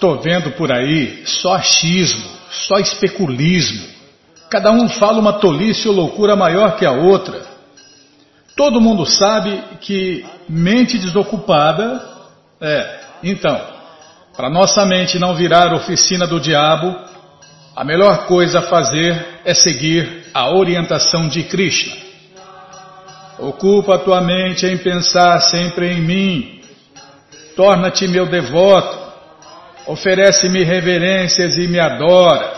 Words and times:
Tô 0.00 0.16
vendo 0.16 0.50
por 0.56 0.72
aí 0.72 1.24
só 1.24 1.54
achismo, 1.54 2.28
só 2.50 2.80
especulismo. 2.80 3.86
Cada 4.50 4.72
um 4.72 4.88
fala 4.88 5.20
uma 5.20 5.34
tolice 5.34 5.86
ou 5.86 5.94
loucura 5.94 6.34
maior 6.34 6.76
que 6.76 6.84
a 6.84 6.90
outra. 6.90 7.46
Todo 8.56 8.80
mundo 8.80 9.06
sabe 9.06 9.62
que 9.80 10.26
mente 10.48 10.98
desocupada 10.98 12.02
é. 12.60 13.00
Então, 13.22 13.60
para 14.36 14.50
nossa 14.50 14.84
mente 14.84 15.16
não 15.16 15.36
virar 15.36 15.72
oficina 15.72 16.26
do 16.26 16.40
diabo, 16.40 16.92
a 17.76 17.84
melhor 17.84 18.26
coisa 18.26 18.58
a 18.58 18.62
fazer 18.62 19.42
é 19.44 19.54
seguir 19.54 20.24
a 20.34 20.50
orientação 20.50 21.28
de 21.28 21.44
Krishna. 21.44 21.94
Ocupa 23.38 23.94
a 23.94 23.98
tua 23.98 24.20
mente 24.20 24.66
em 24.66 24.76
pensar 24.76 25.40
sempre 25.42 25.92
em 25.92 26.00
mim, 26.00 26.55
torna-te 27.56 28.06
meu 28.06 28.26
devoto, 28.26 28.98
oferece-me 29.86 30.62
reverências 30.62 31.56
e 31.56 31.66
me 31.66 31.80
adora. 31.80 32.54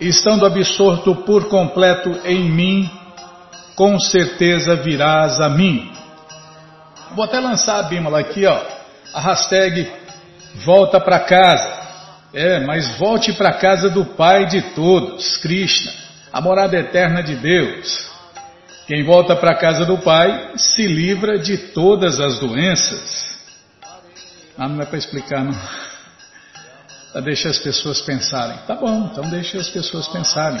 Estando 0.00 0.46
absorto 0.46 1.14
por 1.14 1.48
completo 1.48 2.20
em 2.24 2.50
mim, 2.50 2.90
com 3.76 4.00
certeza 4.00 4.74
virás 4.74 5.38
a 5.38 5.50
mim. 5.50 5.92
Vou 7.14 7.24
até 7.24 7.38
lançar 7.38 7.78
a 7.78 7.82
Bímola 7.82 8.20
aqui, 8.20 8.46
ó, 8.46 8.58
a 9.12 9.20
hashtag 9.20 9.86
volta 10.64 10.98
para 10.98 11.20
casa. 11.20 11.80
É, 12.32 12.60
mas 12.60 12.96
volte 12.96 13.32
para 13.32 13.52
casa 13.54 13.90
do 13.90 14.04
Pai 14.04 14.46
de 14.46 14.62
todos, 14.74 15.36
Krishna, 15.38 15.92
a 16.32 16.40
morada 16.40 16.76
eterna 16.78 17.22
de 17.22 17.34
Deus. 17.34 18.08
Quem 18.86 19.04
volta 19.04 19.34
para 19.34 19.56
casa 19.56 19.84
do 19.84 19.98
Pai 19.98 20.52
se 20.56 20.86
livra 20.86 21.38
de 21.38 21.58
todas 21.58 22.20
as 22.20 22.38
doenças. 22.38 23.29
Ah, 24.62 24.68
não 24.68 24.82
é 24.82 24.84
para 24.84 24.98
explicar, 24.98 25.42
não. 25.42 25.58
Deixa 27.22 27.48
as 27.48 27.58
pessoas 27.58 28.02
pensarem. 28.02 28.58
Tá 28.66 28.74
bom, 28.74 29.08
então 29.10 29.24
deixa 29.30 29.56
as 29.56 29.70
pessoas 29.70 30.06
pensarem. 30.08 30.60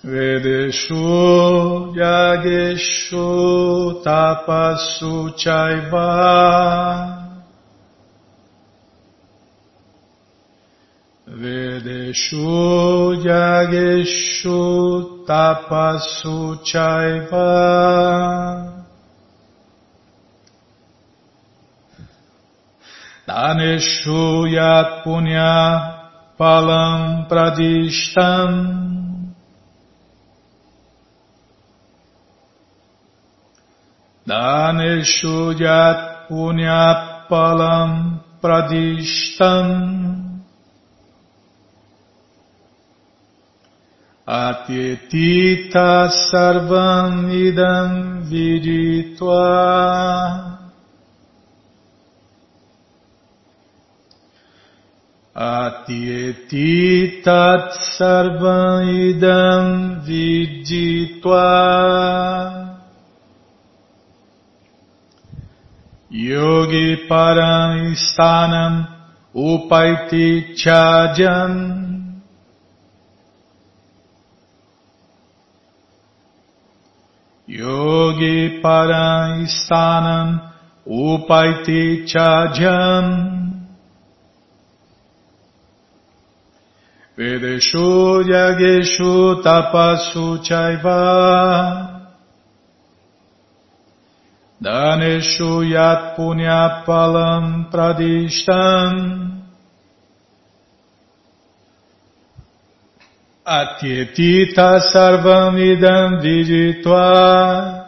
Vedeshu 0.02 1.92
Yageshu 1.94 4.00
Tapasu 4.02 5.32
Chaiva 5.38 7.19
Vedeshu 11.30 13.22
Yageshu 13.22 15.24
Tapasu 15.26 16.58
Chaiva 16.66 17.46
Daneshu 23.28 24.50
Yat 24.50 25.04
Punya 25.04 26.34
Palam 26.36 27.26
Pradishtam 27.30 28.50
Daneshu 34.26 35.54
Yat 35.60 36.26
Punya 36.28 37.26
Palam 37.30 38.18
Pradishtam 38.42 40.09
Atyetita 44.30 46.06
sarvam 46.30 47.26
idam 47.34 48.22
viditva. 48.30 49.42
Atyetitat 55.34 56.54
sarvam 57.98 58.86
idam 59.10 59.66
viditva. 60.06 61.50
Yogi 66.10 67.08
param 67.08 67.96
upaiti 69.34 70.54
chajam 70.54 71.89
Yogi 77.50 78.62
Paraistanam 78.62 80.52
Upaiti 80.86 82.06
Chajam 82.06 83.50
Vedeshu 87.18 88.22
yageshu 88.22 89.42
tapasu 89.42 90.38
chaiva. 90.46 91.90
Daneshu 94.62 95.66
yat 95.68 96.16
punyapalam 96.16 97.68
pradishtam 97.72 99.39
Atyetita 103.46 104.80
sarvam 104.92 105.56
idam 105.56 106.20
viditva 106.20 107.86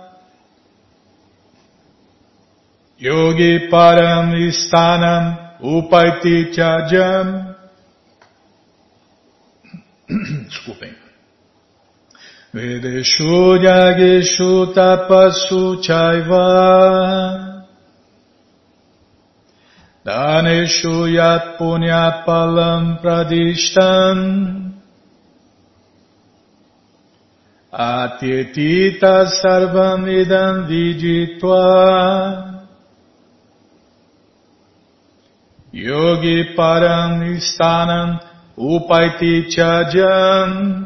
Yogi 2.98 3.68
param 3.70 4.32
istanam 4.48 5.36
upaiti 5.60 6.54
chajam 6.54 7.52
Desculpem. 10.48 10.94
Vedeshu 12.54 13.56
yageshu 13.64 14.74
tapasu 14.74 15.80
chaiva. 15.82 16.48
Daneshu 20.04 21.08
yat 21.14 21.58
punyapalam 21.58 23.00
pradishtam 23.00 24.71
Atyetita 27.72 29.26
sarvam 29.40 30.04
idam 30.06 30.68
viditva 30.68 31.64
Yogi 35.72 36.54
param 36.54 37.22
istanam 37.32 38.20
upaiti 38.58 39.48
chajam 39.48 40.82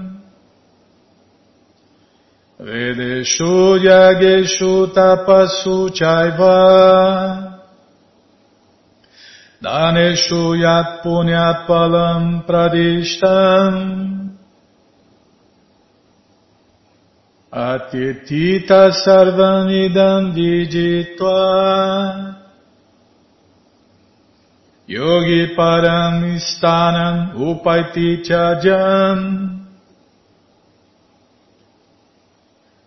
Vedeshu 2.60 3.82
yageshu 3.82 4.94
tapasu 4.94 5.90
chaiva. 5.90 7.58
Daneshu 9.60 10.56
yat 10.56 11.02
punyat 11.02 11.66
palam 11.66 12.46
pradishtam 12.46 14.15
Atitita 17.56 18.92
sarvanidam 18.92 20.34
viditva 20.34 22.36
Yogi 24.86 25.56
param 25.56 26.36
stanam 26.36 27.40
upaiti 27.40 28.22
chajam 28.22 29.56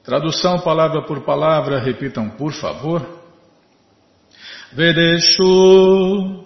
Tradução 0.04 0.60
palavra 0.60 1.02
por 1.02 1.22
palavra, 1.22 1.80
repitam 1.80 2.30
por 2.30 2.54
favor. 2.54 3.02
Vedeshu 4.72 6.46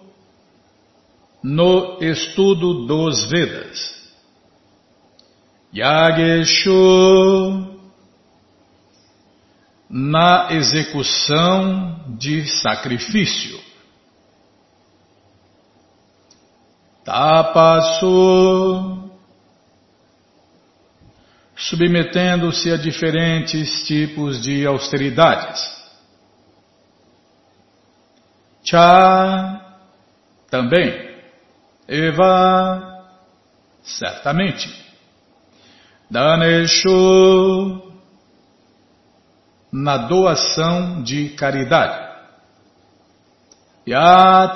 no 1.43 1.97
estudo 2.01 2.87
dos 2.87 3.29
Vedas. 3.29 4.13
Yageshu 5.73 7.73
na 9.95 10.51
execução 10.51 12.17
de 12.17 12.47
sacrifício. 12.47 13.61
Tapasu, 17.05 18.01
submetendo-se 21.55 22.71
a 22.71 22.77
diferentes 22.77 23.85
tipos 23.85 24.41
de 24.41 24.65
austeridades. 24.65 25.61
Cha, 28.63 29.61
também. 30.49 31.13
Eva, 31.87 33.05
certamente. 33.83 34.73
Daneshu, 36.09 37.92
na 39.73 39.97
doação 39.97 41.01
de 41.01 41.29
caridade. 41.29 42.13
Yat, 43.87 44.55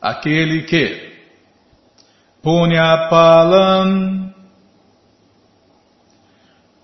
aquele 0.00 0.62
que 0.64 1.08
Punyapalam, 2.42 4.32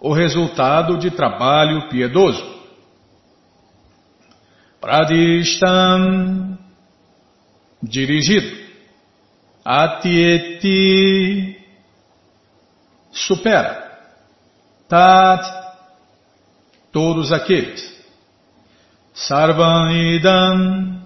o 0.01 0.13
resultado 0.13 0.99
de 0.99 1.11
trabalho 1.11 1.89
piedoso. 1.89 2.55
Pradishtam, 4.81 6.59
dirigido. 7.83 8.65
Atieti, 9.65 11.57
supera. 13.11 13.83
Tat, 14.89 15.64
todos 16.95 17.33
aqueles. 17.33 17.93
Sarvanidam, 19.13 21.05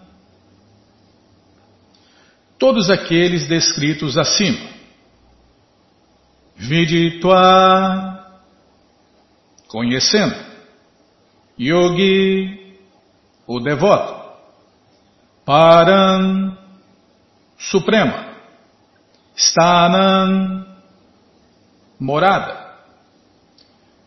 todos 2.58 2.90
aqueles 2.90 3.48
descritos 3.48 4.18
acima. 4.18 4.68
Viditva, 6.56 8.42
conhecendo. 9.68 10.36
Yogi, 11.58 12.76
o 13.46 13.58
devoto. 13.58 14.28
Param, 15.46 16.56
suprema. 17.58 18.28
Stanam, 19.34 20.66
morada. 21.98 22.76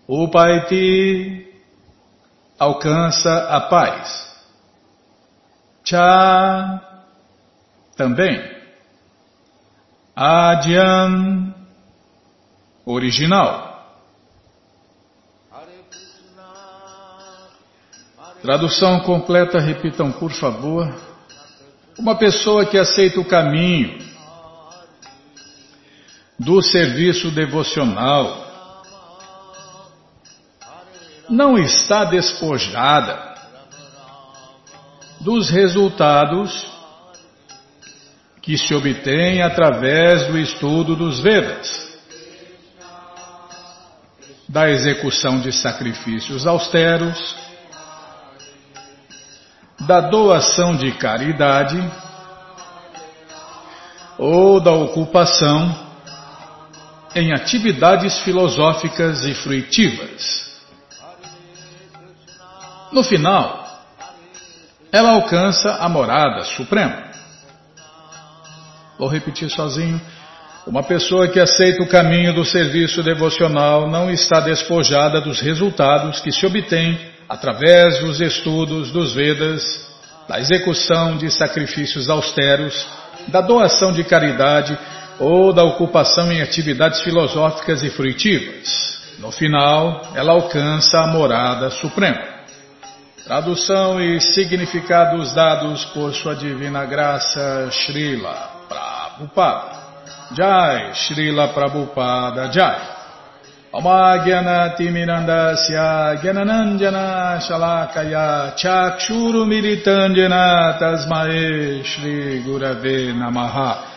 Upaiti, 0.07 1.50
alcança 2.61 3.47
a 3.49 3.59
paz. 3.61 4.39
Cha 5.83 6.79
também. 7.97 8.39
Adyan 10.15 11.55
original. 12.85 13.71
Tradução 18.43 18.99
completa, 18.99 19.59
repitam 19.59 20.11
por 20.11 20.31
favor. 20.31 20.87
Uma 21.97 22.15
pessoa 22.15 22.63
que 22.63 22.77
aceita 22.77 23.19
o 23.19 23.25
caminho 23.25 23.97
do 26.37 26.61
serviço 26.61 27.31
devocional 27.31 28.50
não 31.31 31.57
está 31.57 32.03
despojada 32.03 33.33
dos 35.21 35.49
resultados 35.49 36.69
que 38.41 38.57
se 38.57 38.73
obtém 38.75 39.41
através 39.41 40.27
do 40.27 40.37
estudo 40.37 40.93
dos 40.93 41.21
Vedas, 41.21 41.89
da 44.49 44.69
execução 44.69 45.39
de 45.39 45.53
sacrifícios 45.53 46.45
austeros, 46.45 47.35
da 49.79 50.01
doação 50.01 50.75
de 50.75 50.91
caridade 50.91 51.79
ou 54.17 54.59
da 54.59 54.73
ocupação 54.73 55.89
em 57.15 57.33
atividades 57.33 58.19
filosóficas 58.19 59.23
e 59.23 59.33
fruitivas. 59.33 60.50
No 62.91 63.03
final, 63.03 63.65
ela 64.91 65.11
alcança 65.11 65.77
a 65.79 65.87
morada 65.87 66.43
suprema. 66.43 67.03
Vou 68.99 69.07
repetir 69.07 69.49
sozinho. 69.49 69.99
Uma 70.67 70.83
pessoa 70.83 71.27
que 71.27 71.39
aceita 71.39 71.81
o 71.81 71.87
caminho 71.87 72.33
do 72.33 72.43
serviço 72.43 73.01
devocional 73.01 73.89
não 73.89 74.11
está 74.11 74.41
despojada 74.41 75.21
dos 75.21 75.39
resultados 75.39 76.19
que 76.19 76.31
se 76.31 76.45
obtém 76.45 76.99
através 77.27 77.99
dos 77.99 78.19
estudos 78.19 78.91
dos 78.91 79.13
Vedas, 79.13 79.63
da 80.27 80.39
execução 80.39 81.17
de 81.17 81.31
sacrifícios 81.31 82.09
austeros, 82.09 82.85
da 83.29 83.39
doação 83.39 83.93
de 83.93 84.03
caridade 84.03 84.77
ou 85.17 85.53
da 85.53 85.63
ocupação 85.63 86.31
em 86.31 86.41
atividades 86.41 87.01
filosóficas 87.01 87.83
e 87.83 87.89
fruitivas. 87.89 88.99
No 89.19 89.31
final, 89.31 90.11
ela 90.13 90.33
alcança 90.33 90.99
a 90.99 91.07
morada 91.07 91.69
suprema. 91.69 92.40
Tradução 93.31 93.95
e 94.01 94.19
significados 94.19 95.33
dados 95.33 95.85
por 95.93 96.13
Sua 96.13 96.35
Divina 96.35 96.83
Graça, 96.83 97.69
Srila 97.71 98.65
Prabhupada. 98.67 99.79
Jai 100.35 100.91
Srila 100.93 101.47
Prabhupada 101.47 102.51
Jai 102.51 102.81
Amagyanaatimirandasya 103.73 106.15
Gyananandjana 106.21 107.39
Shalakaya 107.39 108.53
Chakshuru 108.57 109.45
Militandjana 109.45 110.77
Tasmae 110.77 111.85
Shri 111.85 112.43
Gurave 112.43 113.13
Namaha 113.13 113.90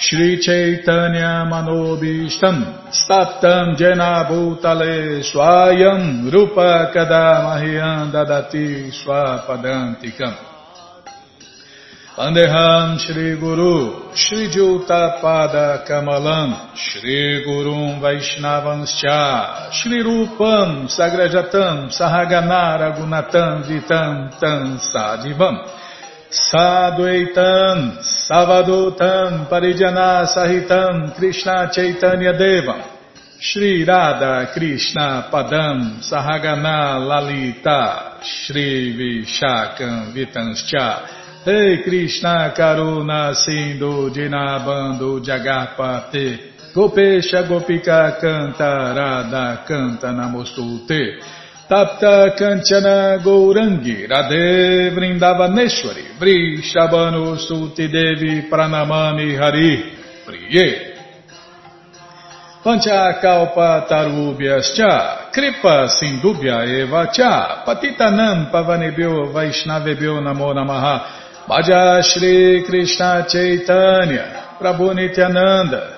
Shri 0.00 0.38
Chaitanya 0.40 1.44
Manobishtam 1.50 2.88
Staptam 2.94 3.76
Jena 3.76 4.24
Bhutale 4.30 5.20
Swayam 5.24 6.30
Rupa 6.32 6.92
Kadamahyam 6.94 8.12
Dadati 8.12 8.92
Swapadantikam. 8.94 10.36
Andeham 12.16 12.96
Shri 13.00 13.40
Guru 13.40 14.14
Shri 14.14 14.48
Juta 14.50 15.18
Pada 15.20 15.84
Kamalam 15.84 16.76
Shri 16.76 17.44
Gurum 17.44 18.00
Vaishnavanscha 18.00 19.72
Shri 19.72 20.00
Rupam 20.04 20.86
Sagrajatam 20.86 21.90
Sahaganara 21.90 22.96
Gunatam 22.96 23.64
Vitam 23.64 24.30
Tam 24.38 24.78
Sadivam 24.78 25.87
Sadhuaitam 26.30 28.04
Savadutam 28.04 29.48
Parijana 29.48 30.26
Sahitam 30.28 31.16
Krishna 31.16 31.70
Chaitanya 31.72 32.34
Devam 32.34 32.82
Shri 33.40 33.82
Radha 33.82 34.52
Krishna 34.52 35.30
Padam 35.32 36.02
Sahagana 36.04 37.00
Lalita 37.00 38.20
Shri 38.22 38.92
Vishakam 38.92 40.12
Vitanscha. 40.12 41.46
Rei 41.46 41.82
Krishna 41.82 42.52
Karuna 42.54 43.34
Sindhu 43.34 44.10
Dinabando 44.10 45.24
Jagapate 45.24 46.72
Gopesha 46.74 47.48
Gopika 47.48 48.20
Canta 48.20 48.92
Radha 48.94 49.64
Canta 49.66 50.12
Namostute 50.12 51.37
Tapta 51.68 52.34
Kanchana 52.34 53.18
Gourangi 53.22 54.06
Radhe 54.08 54.90
Vrindavaneshwari 54.90 56.16
Vrishabhanu 56.18 57.36
Suti 57.36 57.88
Devi 57.88 58.48
Pranamani 58.48 59.36
Hari 59.36 59.84
Priye. 60.24 60.94
Panchakalpa 62.64 63.86
Tarubhyascha 63.86 65.30
Kripa 65.30 65.88
Sindubhya 65.88 66.64
Eva 66.64 67.10
Cha 67.12 67.64
Patitanam 67.66 68.50
Pavanebhyo 68.50 69.32
Vaishnavebhyo 69.32 70.20
Namo 70.22 70.54
Namaha. 70.54 71.18
Shri 72.02 72.62
Krishna 72.66 73.24
Chaitanya, 73.26 74.56
Prabhu 74.60 74.94
Nityananda, 74.94 75.97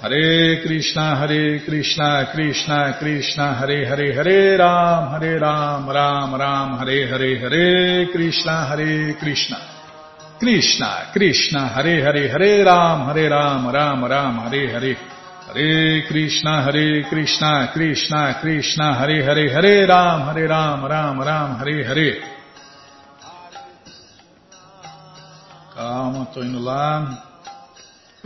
Krishna, 0.00 1.16
Hare 1.16 1.58
Krishna, 1.64 2.30
Krishna 2.32 2.96
Krishna, 3.00 3.54
Hare 3.54 3.84
Hare, 3.84 4.14
Hare 4.14 4.56
Ram, 4.56 5.10
Hare 5.10 5.40
Ram, 5.40 5.90
Ram 5.90 6.34
Ram, 6.36 6.78
Hare 6.78 7.08
Hare, 7.08 7.38
Hare 7.40 8.06
Krishna, 8.12 8.66
Hare 8.68 9.14
Krishna, 9.14 9.56
Krishna 10.38 11.10
Krishna, 11.12 11.68
Hare 11.74 12.00
Hare, 12.00 12.28
Hare 12.28 12.64
Ram, 12.64 13.06
Hare 13.08 13.28
Ram, 13.28 13.68
Ram 13.68 14.04
Ram, 14.04 14.38
Hare 14.38 14.68
Hare, 14.70 14.96
Hare 15.48 16.06
Krishna, 16.06 16.62
Hare 16.62 17.02
Krishna, 17.08 17.70
Krishna 17.72 18.38
Krishna, 18.40 18.94
Hare 18.94 19.24
Hare, 19.24 19.50
Hare 19.50 19.86
Ram, 19.86 20.20
Hare 20.28 20.46
Ram, 20.46 20.84
Ram 20.86 21.20
Ram, 21.20 21.56
Hare 21.58 21.84
Hare. 21.84 22.20
Calma, 25.74 26.22
estou 26.22 26.44
indo 26.44 26.60
lá. 26.60 27.27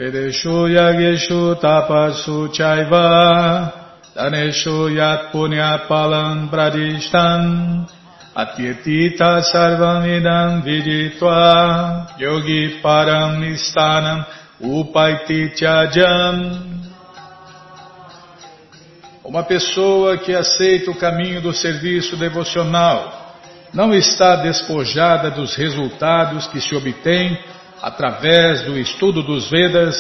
Pedeshu 0.03 0.67
yageshu 0.67 1.55
tapasu 1.63 2.49
chaiva 2.53 3.73
Daneshu 4.17 4.91
yat 4.91 5.31
punya 5.31 5.87
palam 5.87 6.51
pradishtan 6.51 7.87
Atyetita 8.35 9.47
sarvam 9.47 10.03
idam 10.03 10.65
viditva 10.67 12.19
Yogi 12.19 12.83
param 12.83 13.39
nistanam 13.39 14.27
upaiti 14.61 15.55
chajam 15.55 16.83
Uma 19.25 19.45
pessoa 19.45 20.19
que 20.19 20.35
aceita 20.35 20.91
o 20.91 20.97
caminho 20.97 21.41
do 21.41 21.53
serviço 21.53 22.17
devocional. 22.17 23.37
Não 23.73 23.95
está 23.95 24.35
despojada 24.35 25.31
dos 25.31 25.55
resultados 25.55 26.49
que 26.49 26.61
se 26.61 26.75
obtém 26.75 27.39
através 27.83 28.63
do 28.63 28.79
estudo 28.79 29.25
dos 29.25 29.51
Vedas, 29.51 29.97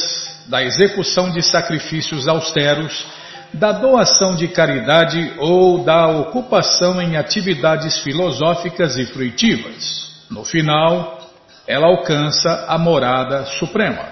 da 0.46 0.62
execução 0.62 1.32
de 1.32 1.42
sacrifícios 1.42 2.28
austeros, 2.28 3.04
da 3.52 3.72
doação 3.72 4.36
de 4.36 4.48
caridade 4.48 5.34
ou 5.38 5.82
da 5.84 6.06
ocupação 6.06 7.02
em 7.02 7.16
atividades 7.16 7.98
filosóficas 7.98 8.96
e 8.96 9.04
fruitivas. 9.06 10.24
No 10.30 10.44
final, 10.44 11.28
ela 11.66 11.88
alcança 11.88 12.66
a 12.68 12.78
morada 12.78 13.44
suprema. 13.46 14.10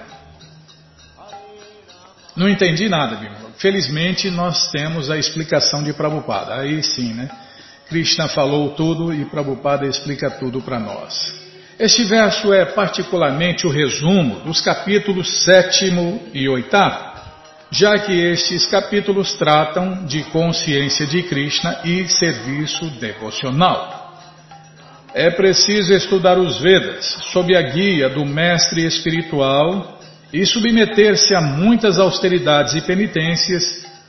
Não 2.36 2.48
entendi 2.48 2.88
nada, 2.88 3.16
Bíblia. 3.16 3.50
Felizmente, 3.56 4.30
nós 4.30 4.70
temos 4.70 5.10
a 5.10 5.16
explicação 5.16 5.82
de 5.82 5.92
Prabhupada. 5.92 6.54
Aí 6.54 6.82
sim, 6.82 7.12
né? 7.12 7.30
Krishna 7.88 8.28
falou 8.28 8.70
tudo 8.70 9.12
e 9.12 9.24
Prabhupada 9.24 9.86
explica 9.86 10.30
tudo 10.30 10.60
para 10.60 10.78
nós. 10.78 11.49
Este 11.80 12.04
verso 12.04 12.52
é 12.52 12.66
particularmente 12.66 13.66
o 13.66 13.70
resumo 13.70 14.40
dos 14.40 14.60
capítulos 14.60 15.44
7 15.44 15.90
e 16.34 16.46
8, 16.46 16.68
já 17.70 17.98
que 18.00 18.12
estes 18.12 18.66
capítulos 18.66 19.32
tratam 19.38 20.04
de 20.04 20.22
consciência 20.24 21.06
de 21.06 21.22
Krishna 21.22 21.80
e 21.82 22.06
serviço 22.06 22.84
devocional. 23.00 24.14
É 25.14 25.30
preciso 25.30 25.94
estudar 25.94 26.36
os 26.38 26.60
Vedas 26.60 27.06
sob 27.32 27.56
a 27.56 27.62
guia 27.62 28.10
do 28.10 28.26
mestre 28.26 28.84
espiritual 28.84 29.98
e 30.30 30.44
submeter-se 30.44 31.34
a 31.34 31.40
muitas 31.40 31.98
austeridades 31.98 32.74
e 32.74 32.82
penitências 32.82 33.64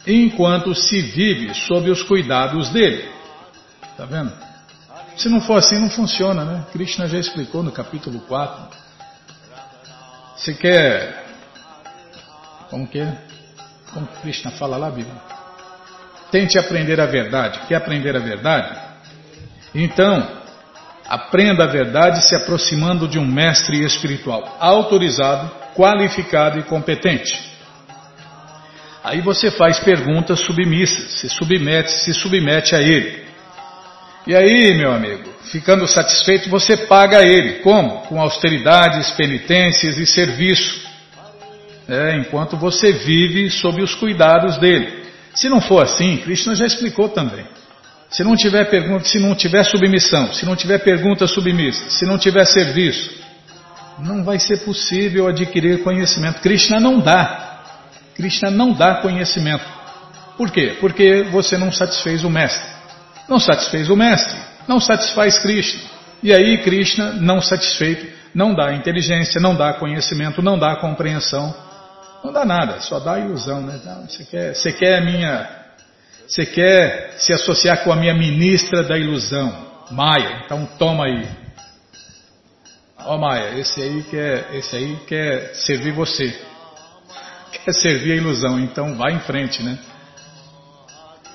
enquanto 0.05 0.75
se 0.75 0.99
vive 0.99 1.53
sob 1.53 1.89
os 1.89 2.03
cuidados 2.03 2.67
dele. 2.67 3.07
Está 3.93 4.03
vendo? 4.03 4.50
Se 5.21 5.29
não 5.29 5.39
for 5.39 5.59
assim, 5.59 5.77
não 5.77 5.87
funciona, 5.91 6.43
né? 6.43 6.65
Krishna 6.71 7.07
já 7.07 7.19
explicou 7.19 7.61
no 7.61 7.71
capítulo 7.71 8.21
4. 8.21 8.75
Você 10.35 10.55
quer. 10.55 11.25
Como 12.71 12.87
que 12.87 13.01
é? 13.01 13.15
Como 13.93 14.07
Krishna 14.23 14.49
fala 14.49 14.77
lá, 14.77 14.89
Bíblia? 14.89 15.13
Tente 16.31 16.57
aprender 16.57 16.99
a 16.99 17.05
verdade. 17.05 17.59
Quer 17.67 17.75
aprender 17.75 18.15
a 18.15 18.19
verdade? 18.19 18.75
Então, 19.75 20.41
aprenda 21.07 21.65
a 21.65 21.67
verdade 21.67 22.27
se 22.27 22.35
aproximando 22.35 23.07
de 23.07 23.19
um 23.19 23.25
mestre 23.25 23.83
espiritual 23.83 24.57
autorizado, 24.59 25.51
qualificado 25.75 26.57
e 26.57 26.63
competente. 26.63 27.39
Aí 29.03 29.21
você 29.21 29.51
faz 29.51 29.79
perguntas 29.81 30.39
submissas, 30.39 31.19
se 31.19 31.29
submete, 31.29 31.91
se 31.91 32.11
submete 32.11 32.75
a 32.75 32.81
ele. 32.81 33.30
E 34.27 34.35
aí, 34.35 34.75
meu 34.75 34.91
amigo, 34.91 35.23
ficando 35.51 35.87
satisfeito, 35.87 36.49
você 36.49 36.77
paga 36.77 37.19
a 37.19 37.23
ele. 37.23 37.59
Como? 37.59 38.01
Com 38.03 38.21
austeridades, 38.21 39.09
penitências 39.11 39.97
e 39.97 40.05
serviço. 40.05 40.89
É, 41.87 42.17
enquanto 42.17 42.55
você 42.55 42.91
vive 42.91 43.49
sob 43.49 43.81
os 43.81 43.95
cuidados 43.95 44.57
dele. 44.57 45.01
Se 45.33 45.49
não 45.49 45.59
for 45.59 45.83
assim, 45.83 46.17
Krishna 46.17 46.55
já 46.55 46.65
explicou 46.65 47.09
também. 47.09 47.45
Se 48.09 48.23
não 48.23 48.35
tiver 48.35 48.65
pergunta, 48.65 49.05
se 49.05 49.19
não 49.19 49.33
tiver 49.33 49.63
submissão, 49.63 50.33
se 50.33 50.45
não 50.45 50.55
tiver 50.55 50.79
pergunta 50.79 51.25
submissa, 51.27 51.89
se 51.89 52.05
não 52.05 52.17
tiver 52.17 52.45
serviço, 52.45 53.09
não 53.99 54.23
vai 54.23 54.37
ser 54.37 54.57
possível 54.59 55.27
adquirir 55.27 55.81
conhecimento. 55.81 56.41
Krishna 56.41 56.79
não 56.79 56.99
dá. 56.99 57.63
Krishna 58.15 58.51
não 58.51 58.73
dá 58.73 58.95
conhecimento. 58.95 59.65
Por 60.37 60.51
quê? 60.51 60.77
Porque 60.79 61.23
você 61.31 61.57
não 61.57 61.71
satisfez 61.71 62.23
o 62.23 62.29
mestre. 62.29 62.70
Não 63.31 63.39
satisfez 63.39 63.89
o 63.89 63.95
mestre, 63.95 64.37
não 64.67 64.81
satisfaz 64.81 65.39
Krishna. 65.39 65.79
E 66.21 66.33
aí 66.33 66.57
Krishna, 66.57 67.13
não 67.13 67.41
satisfeito, 67.41 68.05
não 68.35 68.53
dá 68.53 68.73
inteligência, 68.73 69.39
não 69.39 69.55
dá 69.55 69.71
conhecimento, 69.75 70.41
não 70.41 70.59
dá 70.59 70.75
compreensão. 70.75 71.55
Não 72.25 72.33
dá 72.33 72.43
nada, 72.43 72.81
só 72.81 72.99
dá 72.99 73.17
ilusão, 73.17 73.61
né? 73.61 73.79
Você 74.05 74.25
quer, 74.25 74.53
você 74.53 74.73
quer 74.73 74.97
a 74.97 75.01
minha, 75.01 75.49
você 76.27 76.45
quer 76.45 77.13
se 77.19 77.31
associar 77.31 77.85
com 77.85 77.93
a 77.93 77.95
minha 77.95 78.13
ministra 78.13 78.83
da 78.83 78.97
ilusão, 78.97 79.65
Maia? 79.91 80.41
Então 80.43 80.65
toma 80.77 81.05
aí. 81.05 81.25
Ó 82.99 83.15
oh, 83.15 83.17
Maia, 83.17 83.57
esse 83.57 83.81
aí 83.81 84.03
quer, 84.11 84.55
esse 84.55 84.75
aí 84.75 84.97
quer 85.07 85.55
servir 85.55 85.93
você, 85.93 86.37
quer 87.63 87.71
servir 87.75 88.11
a 88.11 88.15
ilusão, 88.17 88.59
então 88.59 88.93
vai 88.97 89.13
em 89.13 89.19
frente, 89.21 89.63
né? 89.63 89.79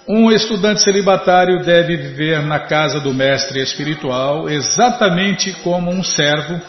Um 0.08 0.30
estudante 0.30 0.82
celibatário 0.82 1.64
deve 1.64 1.96
viver 1.96 2.40
na 2.40 2.60
casa 2.60 3.00
do 3.00 3.12
mestre 3.12 3.60
espiritual 3.60 4.48
exatamente 4.48 5.52
como 5.64 5.90
um 5.90 6.04
servo 6.04 6.60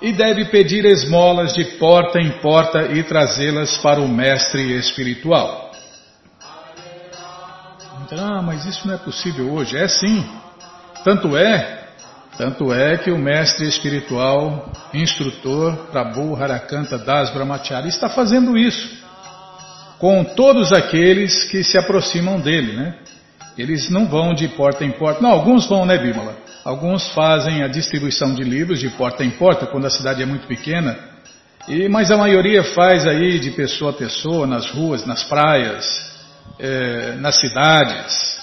e 0.00 0.10
deve 0.10 0.46
pedir 0.46 0.86
esmolas 0.86 1.52
de 1.52 1.64
porta 1.76 2.18
em 2.18 2.30
porta 2.40 2.84
e 2.84 3.02
trazê-las 3.02 3.76
para 3.76 4.00
o 4.00 4.08
mestre 4.08 4.74
espiritual. 4.78 5.70
Então, 8.06 8.24
ah, 8.24 8.40
mas 8.40 8.64
isso 8.64 8.86
não 8.86 8.94
é 8.94 8.98
possível 8.98 9.52
hoje. 9.52 9.76
É 9.76 9.86
sim. 9.86 10.24
Tanto 11.04 11.36
é, 11.36 11.88
tanto 12.38 12.72
é 12.72 12.96
que 12.96 13.10
o 13.10 13.18
mestre 13.18 13.68
espiritual, 13.68 14.72
instrutor 14.94 15.76
Prabhu 15.92 16.34
Harakanta 16.42 16.96
Das 16.96 17.28
Brahmachari 17.30 17.88
está 17.88 18.08
fazendo 18.08 18.56
isso 18.56 19.07
com 19.98 20.24
todos 20.24 20.72
aqueles 20.72 21.44
que 21.44 21.62
se 21.64 21.78
aproximam 21.78 22.40
dele, 22.40 22.72
né? 22.72 22.94
Eles 23.56 23.90
não 23.90 24.06
vão 24.06 24.34
de 24.34 24.46
porta 24.48 24.84
em 24.84 24.92
porta. 24.92 25.20
Não, 25.20 25.30
alguns 25.30 25.66
vão, 25.66 25.84
né, 25.84 25.98
Bímola? 25.98 26.36
Alguns 26.64 27.08
fazem 27.08 27.62
a 27.62 27.68
distribuição 27.68 28.34
de 28.34 28.44
livros 28.44 28.78
de 28.78 28.88
porta 28.90 29.24
em 29.24 29.30
porta, 29.30 29.66
quando 29.66 29.86
a 29.86 29.90
cidade 29.90 30.22
é 30.22 30.26
muito 30.26 30.46
pequena. 30.46 30.96
E, 31.66 31.88
mas 31.88 32.10
a 32.10 32.16
maioria 32.16 32.62
faz 32.62 33.06
aí 33.06 33.40
de 33.40 33.50
pessoa 33.50 33.90
a 33.90 33.94
pessoa, 33.94 34.46
nas 34.46 34.70
ruas, 34.70 35.04
nas 35.04 35.24
praias, 35.24 35.84
é, 36.58 37.16
nas 37.16 37.40
cidades. 37.40 38.38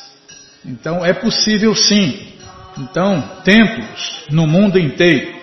Então 0.66 1.06
é 1.06 1.14
possível 1.14 1.74
sim. 1.74 2.34
Então, 2.78 3.24
templos 3.46 4.26
no 4.30 4.46
mundo 4.46 4.78
inteiro 4.78 5.34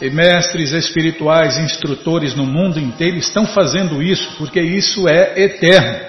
e 0.00 0.10
mestres 0.10 0.72
espirituais, 0.72 1.58
instrutores 1.58 2.34
no 2.34 2.46
mundo 2.46 2.78
inteiro 2.78 3.16
estão 3.16 3.46
fazendo 3.46 4.02
isso, 4.02 4.36
porque 4.38 4.60
isso 4.60 5.08
é 5.08 5.40
eterno. 5.40 6.08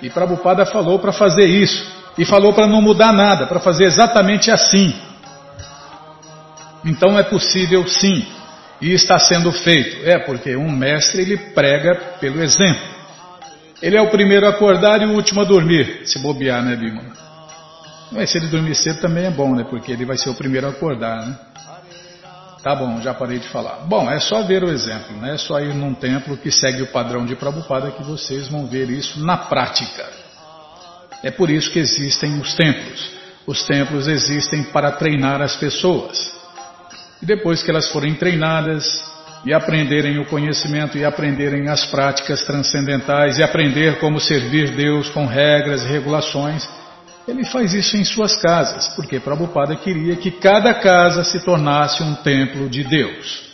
E 0.00 0.08
Prabhupada 0.08 0.64
falou 0.64 0.98
para 0.98 1.12
fazer 1.12 1.46
isso, 1.46 1.84
e 2.16 2.24
falou 2.24 2.52
para 2.52 2.66
não 2.66 2.80
mudar 2.80 3.12
nada, 3.12 3.46
para 3.46 3.58
fazer 3.58 3.84
exatamente 3.84 4.50
assim. 4.50 4.94
Então 6.84 7.18
é 7.18 7.24
possível 7.24 7.86
sim, 7.88 8.24
e 8.80 8.92
está 8.92 9.18
sendo 9.18 9.50
feito. 9.50 10.08
É 10.08 10.18
porque 10.18 10.56
um 10.56 10.70
mestre 10.70 11.22
ele 11.22 11.36
prega 11.36 11.94
pelo 12.20 12.40
exemplo. 12.40 12.98
Ele 13.82 13.96
é 13.96 14.00
o 14.00 14.10
primeiro 14.10 14.46
a 14.46 14.50
acordar 14.50 15.02
e 15.02 15.06
o 15.06 15.12
último 15.12 15.40
a 15.40 15.44
dormir, 15.44 16.02
se 16.04 16.18
bobear, 16.20 16.64
né, 16.64 16.76
Bima? 16.76 17.02
Mas 18.10 18.30
se 18.30 18.38
ele 18.38 18.46
dormir 18.46 18.74
cedo 18.74 19.00
também 19.00 19.26
é 19.26 19.30
bom, 19.30 19.54
né? 19.54 19.64
Porque 19.68 19.92
ele 19.92 20.04
vai 20.04 20.16
ser 20.16 20.30
o 20.30 20.34
primeiro 20.34 20.66
a 20.66 20.70
acordar, 20.70 21.26
né? 21.26 21.38
Tá 22.68 22.74
bom, 22.74 23.00
já 23.00 23.14
parei 23.14 23.38
de 23.38 23.48
falar. 23.48 23.86
Bom, 23.86 24.10
é 24.10 24.20
só 24.20 24.42
ver 24.42 24.62
o 24.62 24.70
exemplo, 24.70 25.16
né? 25.16 25.32
É 25.32 25.38
só 25.38 25.58
ir 25.58 25.72
num 25.72 25.94
templo 25.94 26.36
que 26.36 26.50
segue 26.50 26.82
o 26.82 26.88
padrão 26.88 27.24
de 27.24 27.34
Prabhupada 27.34 27.92
que 27.92 28.02
vocês 28.02 28.46
vão 28.46 28.66
ver 28.66 28.90
isso 28.90 29.24
na 29.24 29.38
prática. 29.38 30.06
É 31.22 31.30
por 31.30 31.48
isso 31.48 31.70
que 31.70 31.78
existem 31.78 32.38
os 32.38 32.52
templos. 32.52 33.10
Os 33.46 33.62
templos 33.62 34.06
existem 34.06 34.64
para 34.64 34.92
treinar 34.92 35.40
as 35.40 35.56
pessoas. 35.56 36.30
E 37.22 37.24
depois 37.24 37.62
que 37.62 37.70
elas 37.70 37.88
forem 37.88 38.14
treinadas 38.16 38.86
e 39.46 39.54
aprenderem 39.54 40.18
o 40.18 40.26
conhecimento 40.26 40.98
e 40.98 41.06
aprenderem 41.06 41.70
as 41.70 41.86
práticas 41.86 42.44
transcendentais 42.44 43.38
e 43.38 43.42
aprender 43.42 43.98
como 43.98 44.20
servir 44.20 44.76
Deus 44.76 45.08
com 45.08 45.24
regras 45.24 45.84
e 45.84 45.88
regulações, 45.88 46.68
ele 47.28 47.44
faz 47.44 47.74
isso 47.74 47.94
em 47.96 48.04
suas 48.04 48.34
casas, 48.40 48.88
porque 48.96 49.20
Prabhupada 49.20 49.76
queria 49.76 50.16
que 50.16 50.30
cada 50.30 50.72
casa 50.72 51.22
se 51.22 51.44
tornasse 51.44 52.02
um 52.02 52.14
templo 52.14 52.70
de 52.70 52.82
Deus. 52.84 53.46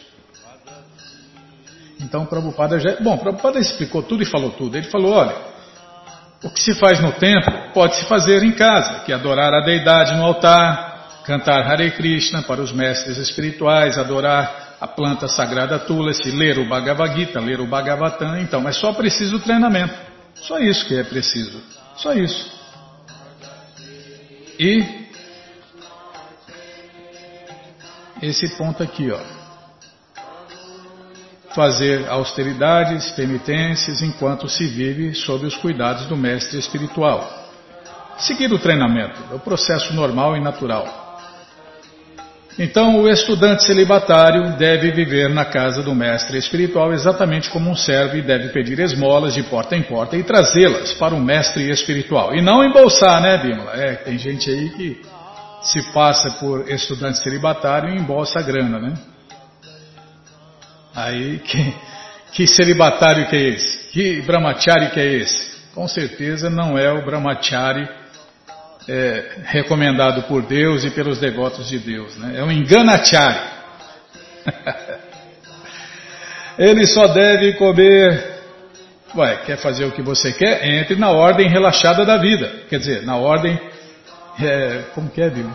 Então 2.00 2.24
Prabhupada 2.24 2.78
já. 2.78 2.96
Bom, 3.00 3.18
Prabhupada 3.18 3.58
explicou 3.58 4.02
tudo 4.02 4.22
e 4.22 4.26
falou 4.26 4.50
tudo. 4.50 4.76
Ele 4.76 4.86
falou: 4.86 5.12
olha, 5.12 5.34
o 6.44 6.50
que 6.50 6.60
se 6.60 6.74
faz 6.74 7.00
no 7.00 7.12
templo 7.12 7.72
pode 7.72 7.96
se 7.96 8.04
fazer 8.04 8.44
em 8.44 8.52
casa, 8.52 9.00
que 9.00 9.10
é 9.10 9.14
adorar 9.16 9.52
a 9.52 9.64
deidade 9.64 10.14
no 10.14 10.22
altar, 10.22 11.22
cantar 11.24 11.66
Hare 11.66 11.90
Krishna 11.90 12.42
para 12.42 12.60
os 12.60 12.70
mestres 12.70 13.18
espirituais, 13.18 13.98
adorar 13.98 14.76
a 14.80 14.86
planta 14.86 15.26
sagrada 15.26 15.80
Tulasi, 15.80 16.30
ler 16.30 16.58
o 16.58 16.68
Bhagavad 16.68 17.18
Gita, 17.18 17.40
ler 17.40 17.60
o 17.60 17.66
Bhagavatam. 17.66 18.38
Então, 18.38 18.60
mas 18.60 18.76
só 18.76 18.92
precisa 18.92 19.34
o 19.34 19.40
treinamento. 19.40 19.94
Só 20.36 20.60
isso 20.60 20.86
que 20.86 20.96
é 20.96 21.02
preciso. 21.02 21.60
Só 21.96 22.12
isso. 22.12 22.53
E 24.58 25.04
esse 28.22 28.56
ponto 28.56 28.82
aqui, 28.82 29.10
ó. 29.10 29.20
Fazer 31.54 32.08
austeridades, 32.08 33.10
penitências, 33.10 34.02
enquanto 34.02 34.48
se 34.48 34.66
vive 34.66 35.14
sob 35.14 35.46
os 35.46 35.56
cuidados 35.56 36.06
do 36.06 36.16
mestre 36.16 36.58
espiritual. 36.58 37.42
Seguir 38.18 38.52
o 38.52 38.58
treinamento, 38.58 39.20
é 39.30 39.34
o 39.34 39.40
processo 39.40 39.92
normal 39.92 40.36
e 40.36 40.40
natural. 40.40 41.03
Então, 42.56 43.00
o 43.00 43.08
estudante 43.08 43.64
celibatário 43.64 44.56
deve 44.56 44.92
viver 44.92 45.28
na 45.28 45.44
casa 45.44 45.82
do 45.82 45.92
mestre 45.92 46.38
espiritual 46.38 46.92
exatamente 46.92 47.50
como 47.50 47.68
um 47.68 47.74
servo 47.74 48.16
e 48.16 48.22
deve 48.22 48.50
pedir 48.50 48.78
esmolas 48.78 49.34
de 49.34 49.42
porta 49.42 49.74
em 49.74 49.82
porta 49.82 50.16
e 50.16 50.22
trazê-las 50.22 50.92
para 50.92 51.14
o 51.14 51.20
mestre 51.20 51.68
espiritual. 51.68 52.32
E 52.32 52.40
não 52.40 52.64
embolsar, 52.64 53.20
né, 53.20 53.38
Bímola? 53.38 53.72
É, 53.74 53.94
tem 53.96 54.16
gente 54.18 54.48
aí 54.50 54.70
que 54.70 55.02
se 55.62 55.82
passa 55.92 56.30
por 56.38 56.70
estudante 56.70 57.18
celibatário 57.18 57.90
e 57.90 57.98
embolsa 57.98 58.38
a 58.38 58.42
grana, 58.42 58.78
né? 58.78 58.94
Aí, 60.94 61.40
que, 61.40 61.74
que 62.32 62.46
celibatário 62.46 63.26
que 63.28 63.34
é 63.34 63.48
esse? 63.48 63.90
Que 63.90 64.22
brahmachari 64.22 64.90
que 64.90 65.00
é 65.00 65.12
esse? 65.14 65.54
Com 65.74 65.88
certeza 65.88 66.48
não 66.48 66.78
é 66.78 66.92
o 66.92 67.04
brahmachari 67.04 67.88
é, 68.88 69.38
recomendado 69.44 70.22
por 70.24 70.42
Deus 70.42 70.84
e 70.84 70.90
pelos 70.90 71.18
devotos 71.18 71.68
de 71.68 71.78
Deus. 71.78 72.16
Né? 72.16 72.38
É 72.38 72.44
um 72.44 72.50
enganachari. 72.50 73.40
Ele 76.58 76.86
só 76.86 77.06
deve 77.08 77.54
comer. 77.54 78.34
Ué, 79.16 79.36
quer 79.44 79.56
fazer 79.58 79.84
o 79.84 79.92
que 79.92 80.02
você 80.02 80.32
quer? 80.32 80.66
Entre 80.66 80.96
na 80.96 81.10
ordem 81.10 81.48
relaxada 81.48 82.04
da 82.04 82.16
vida. 82.16 82.64
Quer 82.68 82.78
dizer, 82.78 83.02
na 83.02 83.16
ordem. 83.16 83.58
É, 84.40 84.84
como 84.94 85.08
que 85.08 85.22
é, 85.22 85.30
Bíblia? 85.30 85.54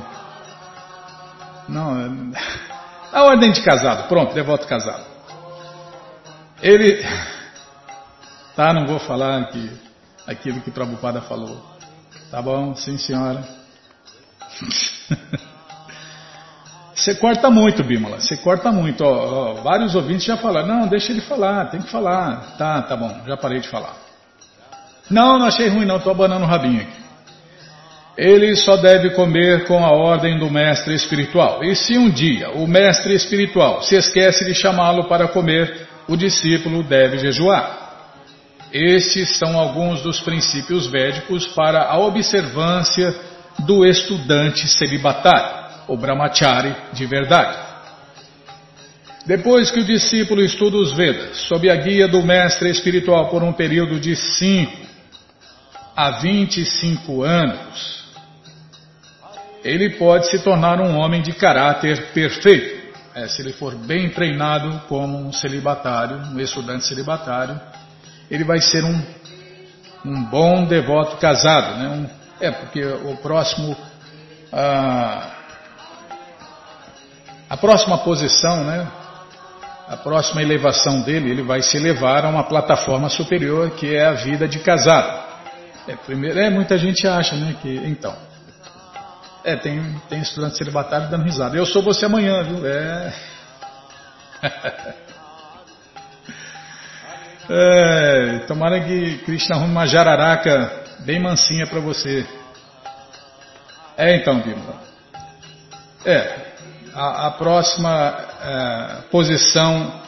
Não, 1.67 2.01
é, 2.01 2.09
na 3.13 3.23
ordem 3.23 3.51
de 3.51 3.61
casado. 3.61 4.07
Pronto, 4.07 4.33
devoto 4.33 4.67
casado. 4.67 5.05
Ele. 6.61 7.03
Tá, 8.55 8.73
não 8.73 8.85
vou 8.85 8.99
falar 8.99 9.37
aqui 9.39 9.71
aquilo 10.27 10.59
que 10.59 10.69
Prabhupada 10.69 11.21
falou. 11.21 11.68
Tá 12.31 12.41
bom, 12.41 12.75
sim 12.75 12.97
senhora. 12.97 13.43
Você 16.93 17.15
corta 17.15 17.49
muito, 17.49 17.83
Bímola. 17.83 18.19
Você 18.19 18.37
corta 18.37 18.71
muito. 18.71 19.03
Ó, 19.03 19.07
ó, 19.07 19.53
vários 19.61 19.95
ouvintes 19.95 20.25
já 20.25 20.37
falaram. 20.37 20.67
Não, 20.67 20.87
deixa 20.87 21.11
ele 21.11 21.21
falar, 21.21 21.65
tem 21.67 21.81
que 21.81 21.89
falar. 21.89 22.55
Tá, 22.57 22.81
tá 22.81 22.95
bom, 22.95 23.21
já 23.25 23.37
parei 23.37 23.59
de 23.59 23.67
falar. 23.67 23.95
Não, 25.09 25.39
não 25.39 25.47
achei 25.47 25.69
ruim 25.69 25.85
não, 25.85 25.97
estou 25.97 26.11
abanando 26.11 26.43
o 26.43 26.47
rabinho 26.47 26.81
aqui. 26.81 26.99
Ele 28.17 28.53
só 28.57 28.75
deve 28.75 29.11
comer 29.11 29.65
com 29.65 29.83
a 29.83 29.91
ordem 29.91 30.37
do 30.37 30.51
mestre 30.51 30.93
espiritual. 30.93 31.63
E 31.63 31.73
se 31.73 31.97
um 31.97 32.09
dia 32.09 32.51
o 32.51 32.67
mestre 32.67 33.15
espiritual 33.15 33.81
se 33.81 33.95
esquece 33.95 34.43
de 34.43 34.53
chamá-lo 34.53 35.07
para 35.07 35.29
comer, 35.29 35.87
o 36.05 36.17
discípulo 36.17 36.83
deve 36.83 37.17
jejuar. 37.17 37.88
Estes 38.71 39.37
são 39.37 39.57
alguns 39.57 40.01
dos 40.01 40.21
princípios 40.21 40.87
védicos 40.87 41.47
para 41.47 41.85
a 41.85 41.97
observância 41.99 43.15
do 43.59 43.85
estudante 43.85 44.67
celibatário, 44.67 45.69
o 45.87 45.97
brahmachari 45.97 46.75
de 46.93 47.05
verdade. 47.05 47.57
Depois 49.25 49.69
que 49.69 49.79
o 49.79 49.85
discípulo 49.85 50.41
estuda 50.41 50.77
os 50.77 50.93
Vedas, 50.93 51.37
sob 51.37 51.69
a 51.69 51.75
guia 51.75 52.07
do 52.07 52.23
mestre 52.23 52.69
espiritual 52.69 53.29
por 53.29 53.43
um 53.43 53.53
período 53.53 53.99
de 53.99 54.15
5 54.15 54.71
a 55.95 56.11
25 56.21 57.23
anos, 57.23 58.05
ele 59.63 59.91
pode 59.97 60.29
se 60.29 60.39
tornar 60.39 60.79
um 60.79 60.95
homem 60.97 61.21
de 61.21 61.33
caráter 61.33 62.13
perfeito. 62.13 62.79
É, 63.13 63.27
se 63.27 63.41
ele 63.41 63.51
for 63.51 63.75
bem 63.75 64.09
treinado 64.09 64.81
como 64.87 65.17
um 65.17 65.33
celibatário, 65.33 66.17
um 66.33 66.39
estudante 66.39 66.85
celibatário, 66.85 67.59
ele 68.29 68.43
vai 68.43 68.61
ser 68.61 68.83
um, 68.83 69.01
um 70.05 70.23
bom 70.25 70.65
devoto 70.65 71.17
casado. 71.17 71.77
Né? 71.77 71.87
Um, 71.89 72.09
é, 72.39 72.51
porque 72.51 72.83
o 72.83 73.17
próximo. 73.17 73.75
A, 74.51 75.35
próxima 77.57 77.97
posição, 77.99 78.63
né? 78.63 78.87
a 79.87 79.97
próxima 79.97 80.41
elevação 80.41 81.01
dele, 81.01 81.31
ele 81.31 81.41
vai 81.41 81.61
se 81.61 81.77
elevar 81.77 82.23
a 82.23 82.29
uma 82.29 82.43
plataforma 82.43 83.09
superior 83.09 83.71
que 83.71 83.95
é 83.95 84.05
a 84.05 84.13
vida 84.13 84.47
de 84.47 84.59
casado. 84.59 85.27
É, 85.87 85.95
primeiro, 85.95 86.39
é 86.39 86.49
muita 86.49 86.77
gente 86.77 87.07
acha, 87.07 87.35
né, 87.35 87.55
que 87.61 87.75
então. 87.85 88.15
É, 89.43 89.55
tem, 89.55 89.81
tem 90.07 90.21
estudante 90.21 90.57
celibatário 90.57 91.09
dando 91.09 91.23
risada. 91.23 91.57
Eu 91.57 91.65
sou 91.65 91.81
você 91.81 92.05
amanhã, 92.05 92.43
viu? 92.43 92.67
É. 92.67 93.13
é 97.49 98.39
tomara 98.47 98.79
que 98.81 99.17
Krishna 99.19 99.55
arrume 99.55 99.71
uma 99.71 99.87
jararaca 99.87 100.71
bem 100.99 101.19
mansinha 101.19 101.65
para 101.65 101.79
você. 101.79 102.25
É 103.97 104.15
então, 104.15 104.35
Bíblia. 104.39 104.75
É, 106.05 106.49
a, 106.93 107.27
a 107.27 107.31
próxima 107.31 108.15
é, 108.41 109.01
posição, 109.11 110.01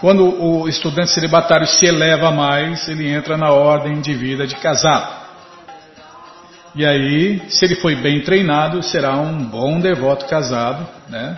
quando 0.00 0.24
o 0.24 0.68
estudante 0.68 1.10
celibatário 1.10 1.66
se 1.66 1.86
eleva 1.86 2.30
mais, 2.30 2.88
ele 2.88 3.10
entra 3.10 3.36
na 3.36 3.50
ordem 3.50 4.00
de 4.00 4.14
vida 4.14 4.46
de 4.46 4.54
casado. 4.56 5.22
E 6.74 6.86
aí, 6.86 7.42
se 7.50 7.64
ele 7.66 7.74
foi 7.76 7.94
bem 7.96 8.22
treinado, 8.22 8.82
será 8.82 9.16
um 9.18 9.44
bom 9.44 9.78
devoto 9.78 10.24
casado, 10.24 10.88
né? 11.08 11.36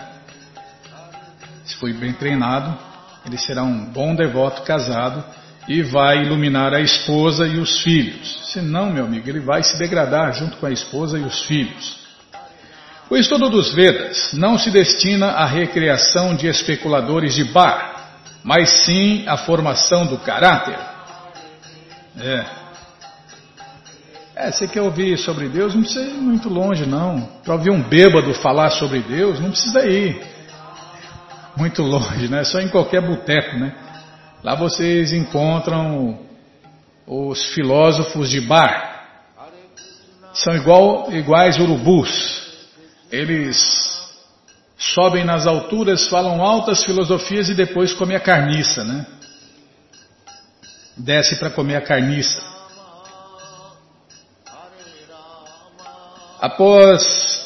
Se 1.65 1.75
foi 1.75 1.91
bem 1.91 2.13
treinado, 2.13 2.77
ele 3.25 3.37
será 3.37 3.63
um 3.63 3.85
bom 3.85 4.15
devoto 4.15 4.61
casado 4.61 5.23
e 5.67 5.81
vai 5.81 6.21
iluminar 6.21 6.73
a 6.73 6.79
esposa 6.79 7.47
e 7.47 7.57
os 7.57 7.81
filhos. 7.81 8.51
Se 8.51 8.61
não, 8.61 8.91
meu 8.91 9.05
amigo, 9.05 9.27
ele 9.27 9.39
vai 9.39 9.63
se 9.63 9.77
degradar 9.79 10.33
junto 10.33 10.57
com 10.57 10.65
a 10.67 10.71
esposa 10.71 11.17
e 11.17 11.23
os 11.23 11.43
filhos. 11.43 12.05
O 13.09 13.17
estudo 13.17 13.49
dos 13.49 13.73
Vedas 13.73 14.31
não 14.33 14.57
se 14.57 14.69
destina 14.69 15.27
à 15.31 15.45
recriação 15.45 16.35
de 16.35 16.47
especuladores 16.47 17.33
de 17.33 17.43
bar, 17.43 18.19
mas 18.43 18.69
sim 18.85 19.23
à 19.27 19.37
formação 19.37 20.05
do 20.05 20.17
caráter. 20.19 20.77
É. 22.19 22.45
É, 24.35 24.51
você 24.51 24.67
quer 24.67 24.81
ouvir 24.81 25.17
sobre 25.17 25.47
Deus? 25.47 25.73
Não 25.73 25.81
precisa 25.81 26.05
ir 26.05 26.13
muito 26.13 26.49
longe, 26.49 26.85
não. 26.85 27.21
Para 27.43 27.53
ouvir 27.53 27.71
um 27.71 27.81
bêbado 27.81 28.33
falar 28.35 28.69
sobre 28.69 28.99
Deus, 28.99 29.39
não 29.39 29.49
precisa 29.49 29.87
ir 29.87 30.34
muito 31.57 31.81
longe, 31.81 32.27
né? 32.27 32.43
Só 32.43 32.59
em 32.59 32.69
qualquer 32.69 33.01
boteco, 33.01 33.57
né? 33.57 33.73
Lá 34.43 34.55
vocês 34.55 35.13
encontram 35.13 36.19
os 37.07 37.53
filósofos 37.53 38.29
de 38.29 38.41
bar. 38.41 38.93
São 40.33 40.55
igual, 40.55 41.11
iguais 41.13 41.57
urubus. 41.59 42.45
Eles 43.11 43.57
sobem 44.77 45.23
nas 45.23 45.47
alturas, 45.47 46.07
falam 46.07 46.41
altas 46.41 46.83
filosofias 46.83 47.49
e 47.49 47.53
depois 47.53 47.93
comem 47.93 48.17
a 48.17 48.19
carniça, 48.19 48.83
né? 48.83 49.05
Desce 50.97 51.37
para 51.37 51.49
comer 51.49 51.77
a 51.77 51.81
carniça. 51.81 52.41
Após 56.41 57.44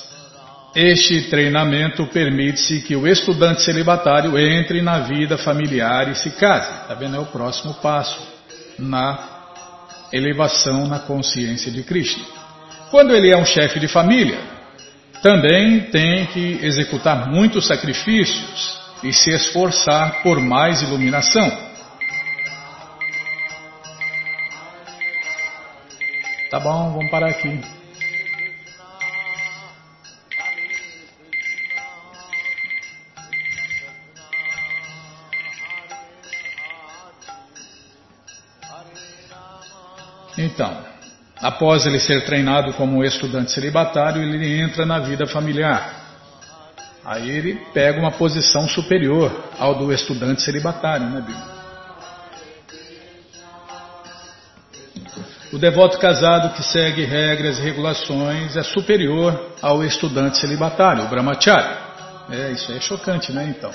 este 0.75 1.23
treinamento, 1.23 2.05
permite-se 2.08 2.82
que 2.82 2.95
o 2.95 3.08
estudante 3.08 3.63
celibatário 3.63 4.38
entre 4.38 4.82
na 4.82 4.99
vida 4.99 5.38
familiar 5.38 6.10
e 6.10 6.15
se 6.15 6.29
case. 6.32 6.71
Está 6.82 6.93
vendo? 6.93 7.15
É 7.15 7.19
o 7.19 7.25
próximo 7.25 7.73
passo 7.75 8.21
na 8.77 9.17
elevação 10.12 10.88
na 10.88 10.99
consciência 10.99 11.71
de 11.71 11.84
Krishna. 11.84 12.23
Quando 12.91 13.15
ele 13.15 13.32
é 13.32 13.38
um 13.38 13.45
chefe 13.45 13.79
de 13.79 13.88
família, 13.88 14.39
também 15.21 15.82
tem 15.91 16.27
que 16.27 16.60
executar 16.63 17.27
muitos 17.29 17.67
sacrifícios 17.67 18.79
e 19.03 19.13
se 19.13 19.32
esforçar 19.32 20.21
por 20.23 20.39
mais 20.39 20.82
iluminação. 20.82 21.69
Tá 26.49 26.60
bom, 26.60 26.93
vamos 26.93 27.12
parar 27.12 27.29
aqui. 27.29 27.79
Então, 40.39 40.89
Após 41.41 41.86
ele 41.86 41.99
ser 41.99 42.25
treinado 42.25 42.73
como 42.73 43.04
estudante 43.04 43.52
celibatário, 43.52 44.21
ele 44.21 44.60
entra 44.60 44.86
na 44.86 44.99
vida 44.99 45.25
familiar. 45.25 46.08
Aí 47.06 47.30
ele 47.30 47.56
pega 47.73 47.97
uma 47.97 48.12
posição 48.12 48.67
superior 48.67 49.32
ao 49.58 49.73
do 49.75 49.91
estudante 49.91 50.41
celibatário, 50.41 51.08
né, 51.08 51.21
Bíblia? 51.21 51.60
O 55.52 55.58
devoto 55.58 55.97
casado 55.97 56.54
que 56.54 56.62
segue 56.62 57.06
regras 57.06 57.58
e 57.58 57.62
regulações 57.62 58.56
é 58.56 58.62
superior 58.62 59.56
ao 59.62 59.84
estudante 59.84 60.38
celibatário, 60.38 61.06
o 61.06 61.08
brahmachari. 61.08 61.75
É, 62.30 62.52
isso 62.52 62.71
é 62.71 62.80
chocante, 62.82 63.32
né, 63.32 63.45
então? 63.58 63.71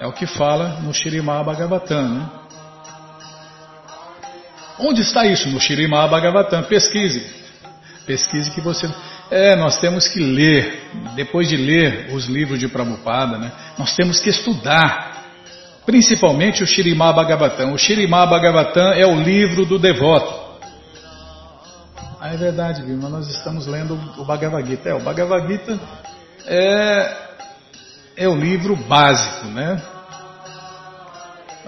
É 0.00 0.06
o 0.06 0.12
que 0.12 0.26
fala 0.26 0.80
no 0.80 0.94
Shirimá 0.94 1.44
Bhagavatam, 1.44 2.08
né? 2.08 2.39
Onde 4.80 5.02
está 5.02 5.26
isso? 5.26 5.48
No 5.48 5.60
Shirimá 5.60 6.06
Bhagavatam. 6.08 6.62
Pesquise. 6.64 7.24
Pesquise 8.06 8.50
que 8.50 8.60
você. 8.60 8.88
É, 9.30 9.54
nós 9.56 9.78
temos 9.78 10.08
que 10.08 10.20
ler. 10.20 10.88
Depois 11.14 11.48
de 11.48 11.56
ler 11.56 12.10
os 12.12 12.26
livros 12.26 12.58
de 12.58 12.68
Prabhupada, 12.68 13.38
né, 13.38 13.52
nós 13.78 13.94
temos 13.94 14.18
que 14.20 14.30
estudar. 14.30 15.18
Principalmente 15.86 16.62
o 16.62 16.66
Shirimá 16.66 17.12
Bhagavatam. 17.12 17.72
O 17.72 17.78
Shirimá 17.78 18.26
Bhagavatam 18.26 18.92
é 18.92 19.06
o 19.06 19.20
livro 19.20 19.64
do 19.64 19.78
devoto. 19.78 20.50
Ah, 22.20 22.34
é 22.34 22.36
verdade, 22.36 22.82
Vilma, 22.82 23.08
nós 23.08 23.28
estamos 23.28 23.66
lendo 23.66 23.98
o 24.18 24.24
Bhagavad 24.24 24.68
Gita. 24.68 24.90
É, 24.90 24.94
o 24.94 25.00
Bhagavad 25.00 25.46
Gita 25.48 25.80
é, 26.46 27.16
é 28.14 28.28
o 28.28 28.36
livro 28.36 28.76
básico, 28.76 29.46
né? 29.46 29.80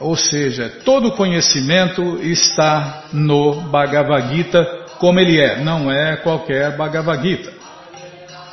Ou 0.02 0.16
seja, 0.16 0.68
todo 0.84 1.12
conhecimento 1.12 2.18
está 2.22 3.04
no 3.12 3.54
Bhagavad 3.54 4.34
Gita 4.34 4.82
como 4.98 5.18
ele 5.18 5.40
é, 5.40 5.62
não 5.62 5.90
é 5.90 6.16
qualquer 6.16 6.76
Bhagavad 6.76 7.26
Gita. 7.26 7.52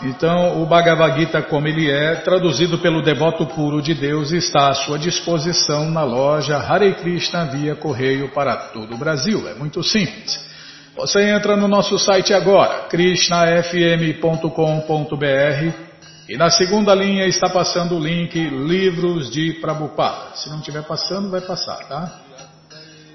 Então, 0.03 0.61
o 0.61 0.65
Bhagavad 0.65 1.19
Gita 1.19 1.41
como 1.41 1.67
ele 1.67 1.91
é, 1.91 2.15
traduzido 2.15 2.77
pelo 2.77 3.01
devoto 3.01 3.45
puro 3.47 3.81
de 3.81 3.93
Deus, 3.93 4.31
está 4.31 4.69
à 4.69 4.73
sua 4.73 4.97
disposição 4.97 5.89
na 5.89 6.03
loja 6.03 6.57
Hare 6.57 6.93
Krishna 6.93 7.45
via 7.45 7.75
correio 7.75 8.29
para 8.29 8.55
todo 8.55 8.95
o 8.95 8.97
Brasil. 8.97 9.47
É 9.49 9.53
muito 9.53 9.83
simples. 9.83 10.47
Você 10.95 11.29
entra 11.29 11.55
no 11.55 11.67
nosso 11.67 11.97
site 11.97 12.33
agora, 12.33 12.87
krishnafm.com.br 12.89 15.88
e 16.29 16.37
na 16.37 16.51
segunda 16.51 16.93
linha 16.93 17.25
está 17.25 17.49
passando 17.49 17.95
o 17.95 17.99
link 17.99 18.37
Livros 18.37 19.31
de 19.31 19.53
Prabhupada. 19.53 20.35
Se 20.35 20.47
não 20.47 20.59
estiver 20.59 20.83
passando, 20.83 21.31
vai 21.31 21.41
passar, 21.41 21.77
tá? 21.87 22.19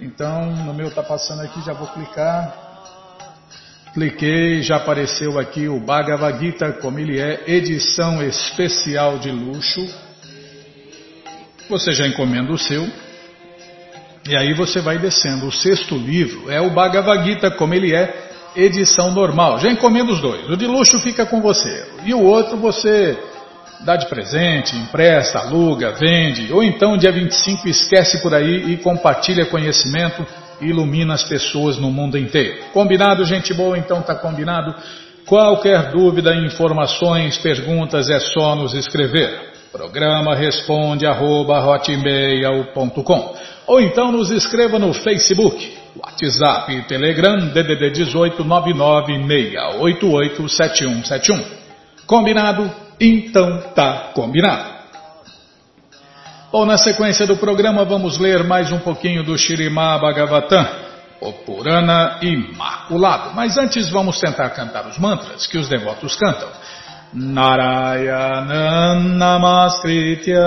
Então, 0.01 0.51
no 0.51 0.75
meu 0.75 0.89
está 0.89 1.01
passando 1.01 1.43
aqui, 1.43 1.63
já 1.65 1.73
vou 1.73 1.87
clicar. 1.87 2.53
Cliquei, 3.93 4.63
já 4.63 4.79
apareceu 4.79 5.39
aqui 5.39 5.69
o 5.69 5.79
Bhagavad 5.79 6.41
Gita, 6.41 6.73
como 6.73 6.99
ele 6.99 7.21
é, 7.21 7.45
edição 7.47 8.21
especial 8.21 9.17
de 9.21 9.31
luxo. 9.31 9.81
Você 11.71 11.93
já 11.93 12.09
encomenda 12.09 12.53
o 12.53 12.59
seu. 12.59 12.85
E 14.29 14.37
aí 14.37 14.53
você 14.55 14.81
vai 14.81 14.99
descendo. 14.99 15.47
O 15.47 15.53
sexto 15.53 15.97
livro 15.97 16.51
é 16.51 16.61
o 16.61 16.71
Bhagavad 16.71 17.25
Gita, 17.25 17.49
como 17.53 17.75
ele 17.75 17.95
é, 17.95 18.34
edição 18.57 19.11
normal. 19.11 19.59
Já 19.59 19.71
encomenda 19.71 20.13
os 20.13 20.21
dois. 20.21 20.49
O 20.49 20.57
de 20.57 20.67
luxo 20.67 20.99
fica 20.99 21.27
com 21.27 21.41
você. 21.41 21.87
E 22.05 22.15
o 22.15 22.23
outro 22.23 22.57
você 22.57 23.19
dá 23.81 23.97
de 23.97 24.07
presente, 24.07 24.77
empresta, 24.77 25.41
aluga, 25.41 25.93
vende. 25.93 26.53
Ou 26.53 26.63
então, 26.63 26.97
dia 26.97 27.13
25, 27.13 27.69
esquece 27.69 28.19
por 28.23 28.35
aí 28.35 28.73
e 28.73 28.77
compartilha 28.79 29.47
conhecimento 29.47 30.27
e 30.61 30.67
ilumina 30.67 31.15
as 31.15 31.25
pessoas 31.25 31.77
no 31.79 31.91
mundo 31.91 32.17
inteiro. 32.17 32.65
Combinado, 32.73 33.25
gente 33.25 33.53
boa? 33.53 33.77
Então 33.77 34.03
tá 34.03 34.15
combinado. 34.15 34.75
Qualquer 35.27 35.91
dúvida, 35.91 36.35
informações, 36.35 37.39
perguntas 37.39 38.09
é 38.09 38.21
só 38.21 38.55
nos 38.55 38.75
escrever. 38.75 39.53
Programa 39.73 40.37
responde 40.37 41.05
arroba, 41.05 41.59
ou 43.67 43.81
então 43.81 44.13
nos 44.13 44.31
escreva 44.31 44.79
no 44.79 44.93
Facebook 44.93 45.84
WhatsApp 45.97 46.83
Telegram 46.89 47.49
DDD 47.49 47.91
18 47.91 48.45
996887171. 48.45 51.45
Combinado? 52.07 52.71
Então 53.01 53.59
tá 53.75 54.11
combinado. 54.15 54.75
Bom, 56.51 56.65
na 56.65 56.79
sequência 56.79 57.27
do 57.27 57.37
programa 57.37 57.85
vamos 57.85 58.19
ler 58.19 58.45
mais 58.45 58.71
um 58.71 58.79
pouquinho 58.79 59.25
do 59.25 59.37
Shirimá 59.37 59.99
Bhagavatam, 59.99 60.67
o 61.21 61.33
Purana 61.33 62.19
Imaculado. 62.23 63.35
Mas 63.35 63.57
antes 63.57 63.91
vamos 63.91 64.21
tentar 64.21 64.51
cantar 64.51 64.87
os 64.87 64.99
mantras 64.99 65.47
que 65.47 65.59
os 65.59 65.69
devotos 65.69 66.17
cantam. 66.17 66.49
Narayanam 67.13 69.01
Namaskritya 69.17 70.41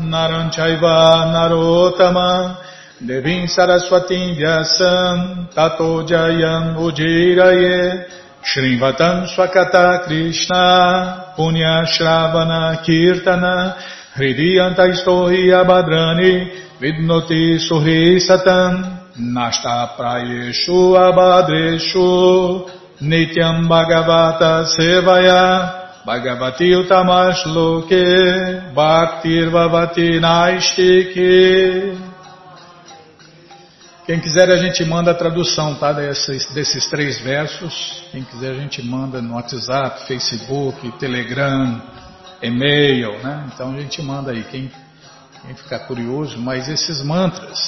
Naranchaiva 0.00 1.26
Narotama 1.26 2.67
Devim 3.00 3.46
Saraswatim 3.46 4.34
Vyasam 4.36 5.54
Tato 5.54 6.02
Jayam 6.02 6.74
Ujiraye 6.76 8.04
Shrivatam 8.42 9.24
Swakata 9.28 10.02
Krishna 10.04 11.32
Punya 11.38 11.86
Shravana 11.86 12.82
Kirtana 12.84 13.76
Hridiyanta 14.16 14.88
Istohi 14.90 15.46
Abhadrani 15.54 16.50
Vidnoti 16.80 17.58
Suhi 17.60 18.18
Satam 18.18 18.98
Nashta 19.16 19.96
Prayeshu 19.96 20.98
Abhadreshu 20.98 22.68
Nityam 23.00 23.68
Bhagavata 23.68 24.66
Sevaya 24.76 26.02
Bhagavati 26.04 26.74
Utamash 26.74 27.46
Loke 27.46 28.74
Bhaktir 28.74 29.50
Vavati 29.52 30.18
Quem 34.08 34.20
quiser 34.20 34.50
a 34.50 34.56
gente 34.56 34.82
manda 34.86 35.10
a 35.10 35.14
tradução 35.14 35.74
tá, 35.74 35.92
desses, 35.92 36.46
desses 36.54 36.86
três 36.86 37.20
versos. 37.20 38.04
Quem 38.10 38.24
quiser 38.24 38.52
a 38.52 38.54
gente 38.54 38.80
manda 38.82 39.20
no 39.20 39.34
WhatsApp, 39.34 40.06
Facebook, 40.06 40.92
Telegram, 40.92 41.82
e-mail, 42.40 43.22
né? 43.22 43.50
Então 43.52 43.74
a 43.74 43.78
gente 43.78 44.00
manda 44.00 44.30
aí. 44.30 44.44
Quem, 44.44 44.72
quem 45.42 45.54
ficar 45.54 45.80
curioso, 45.80 46.38
mas 46.38 46.70
esses 46.70 47.02
mantras, 47.02 47.58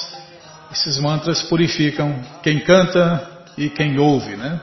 esses 0.73 0.99
mantras 0.99 1.43
purificam 1.43 2.19
quem 2.43 2.61
canta 2.61 3.45
e 3.59 3.69
quem 3.69 3.99
ouve, 3.99 4.35
né? 4.35 4.63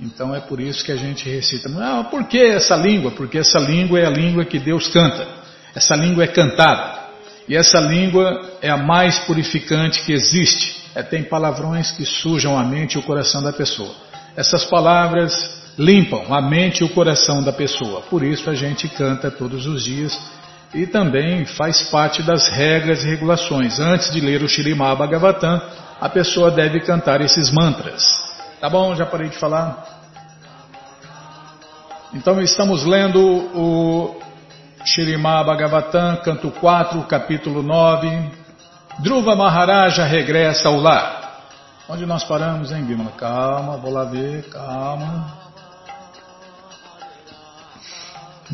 Então 0.00 0.34
é 0.34 0.40
por 0.40 0.58
isso 0.58 0.84
que 0.84 0.90
a 0.90 0.96
gente 0.96 1.30
recita. 1.30 1.68
Ah, 1.78 2.08
por 2.10 2.24
que 2.24 2.42
essa 2.42 2.74
língua? 2.74 3.12
Porque 3.12 3.38
essa 3.38 3.60
língua 3.60 4.00
é 4.00 4.06
a 4.06 4.10
língua 4.10 4.44
que 4.44 4.58
Deus 4.58 4.88
canta. 4.88 5.28
Essa 5.76 5.94
língua 5.94 6.24
é 6.24 6.26
cantada. 6.26 7.04
E 7.48 7.54
essa 7.54 7.78
língua 7.78 8.58
é 8.60 8.68
a 8.68 8.76
mais 8.76 9.20
purificante 9.20 10.02
que 10.02 10.12
existe. 10.12 10.82
É, 10.94 11.02
tem 11.02 11.24
palavrões 11.24 11.90
que 11.90 12.04
sujam 12.04 12.58
a 12.58 12.62
mente 12.62 12.94
e 12.94 12.98
o 12.98 13.02
coração 13.02 13.42
da 13.42 13.52
pessoa. 13.52 13.92
Essas 14.36 14.64
palavras 14.64 15.32
limpam 15.76 16.32
a 16.32 16.40
mente 16.40 16.80
e 16.80 16.84
o 16.84 16.88
coração 16.88 17.42
da 17.42 17.52
pessoa. 17.52 18.02
Por 18.02 18.22
isso 18.22 18.48
a 18.48 18.54
gente 18.54 18.88
canta 18.88 19.30
todos 19.30 19.66
os 19.66 19.84
dias 19.84 20.18
e 20.72 20.86
também 20.86 21.44
faz 21.44 21.82
parte 21.90 22.22
das 22.22 22.48
regras 22.48 23.04
e 23.04 23.08
regulações. 23.08 23.78
Antes 23.80 24.10
de 24.12 24.20
ler 24.20 24.42
o 24.42 24.48
Shirimá 24.48 24.94
Bhagavatam, 24.94 25.60
a 26.00 26.08
pessoa 26.08 26.50
deve 26.50 26.80
cantar 26.80 27.20
esses 27.20 27.50
mantras. 27.50 28.04
Tá 28.60 28.68
bom, 28.68 28.94
já 28.94 29.06
parei 29.06 29.28
de 29.28 29.38
falar. 29.38 30.02
Então 32.12 32.40
estamos 32.40 32.84
lendo 32.84 33.20
o 33.20 34.20
Shirimá 34.84 35.42
Bhagavatam, 35.42 36.16
canto 36.18 36.50
4, 36.50 37.02
capítulo 37.02 37.62
9. 37.62 38.43
Dhruva 39.00 39.34
Maharaja 39.34 40.04
regressa 40.04 40.68
ao 40.68 40.76
lar. 40.76 41.24
Onde 41.88 42.06
nós 42.06 42.22
paramos, 42.24 42.72
hein, 42.72 42.84
Bimala? 42.84 43.10
Calma, 43.12 43.76
vou 43.76 43.92
lá 43.92 44.04
ver, 44.04 44.48
calma. 44.48 45.44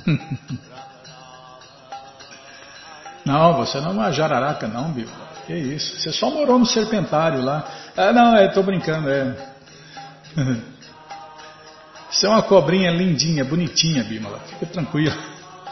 Não, 3.24 3.55
você 3.59 3.81
não 3.81 3.90
é 3.90 3.92
uma 3.92 4.11
jararaca 4.11 4.66
não, 4.66 4.90
Bimala. 4.90 5.29
Que 5.46 5.55
isso? 5.55 6.00
Você 6.00 6.11
só 6.11 6.31
morou 6.31 6.59
no 6.59 6.64
serpentário 6.64 7.44
lá. 7.44 7.64
Ah, 7.96 8.12
não, 8.12 8.37
eu 8.37 8.50
tô 8.50 8.62
brincando, 8.62 9.11
é. 9.11 9.37
Isso 12.11 12.26
é 12.26 12.29
uma 12.29 12.42
cobrinha 12.42 12.90
lindinha, 12.90 13.44
bonitinha, 13.44 14.03
Bimala. 14.03 14.40
Fica 14.40 14.66
tranquilo. 14.66 15.16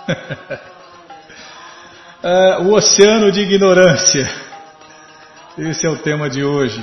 é, 2.23 2.59
o 2.59 2.75
oceano 2.75 3.33
de 3.33 3.41
ignorância. 3.41 4.48
Esse 5.59 5.89
é 5.89 5.91
o 5.91 5.99
tema 5.99 6.31
de 6.31 6.45
hoje. 6.45 6.81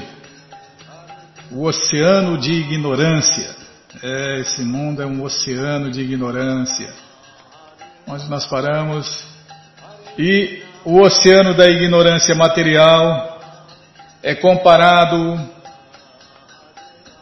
O 1.49 1.63
oceano 1.63 2.38
de 2.38 2.51
ignorância. 2.51 3.55
É, 4.03 4.41
esse 4.41 4.63
mundo 4.63 5.01
é 5.01 5.05
um 5.05 5.23
oceano 5.23 5.89
de 5.89 6.01
ignorância. 6.01 6.93
Onde 8.05 8.29
nós 8.29 8.45
paramos. 8.47 9.25
E 10.19 10.61
o 10.83 10.99
oceano 10.99 11.53
da 11.53 11.67
ignorância 11.67 12.35
material 12.35 13.39
é 14.21 14.35
comparado 14.35 15.39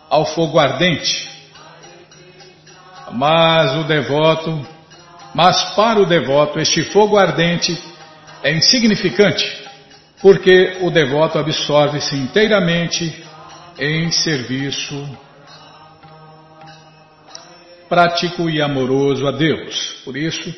ao 0.09 0.25
fogo 0.25 0.57
ardente. 0.57 1.29
Mas 3.11 3.75
o 3.77 3.83
devoto, 3.83 4.65
mas 5.35 5.75
para 5.75 6.01
o 6.01 6.05
devoto 6.07 6.59
este 6.59 6.83
fogo 6.85 7.15
ardente 7.15 7.79
é 8.41 8.51
insignificante, 8.51 9.62
porque 10.23 10.77
o 10.79 10.89
devoto 10.89 11.37
absorve-se 11.37 12.15
inteiramente 12.15 13.25
em 13.77 14.09
serviço 14.09 14.95
prático 17.89 18.49
e 18.49 18.61
amoroso 18.61 19.27
a 19.27 19.31
Deus. 19.31 20.01
Por 20.05 20.15
isso, 20.15 20.55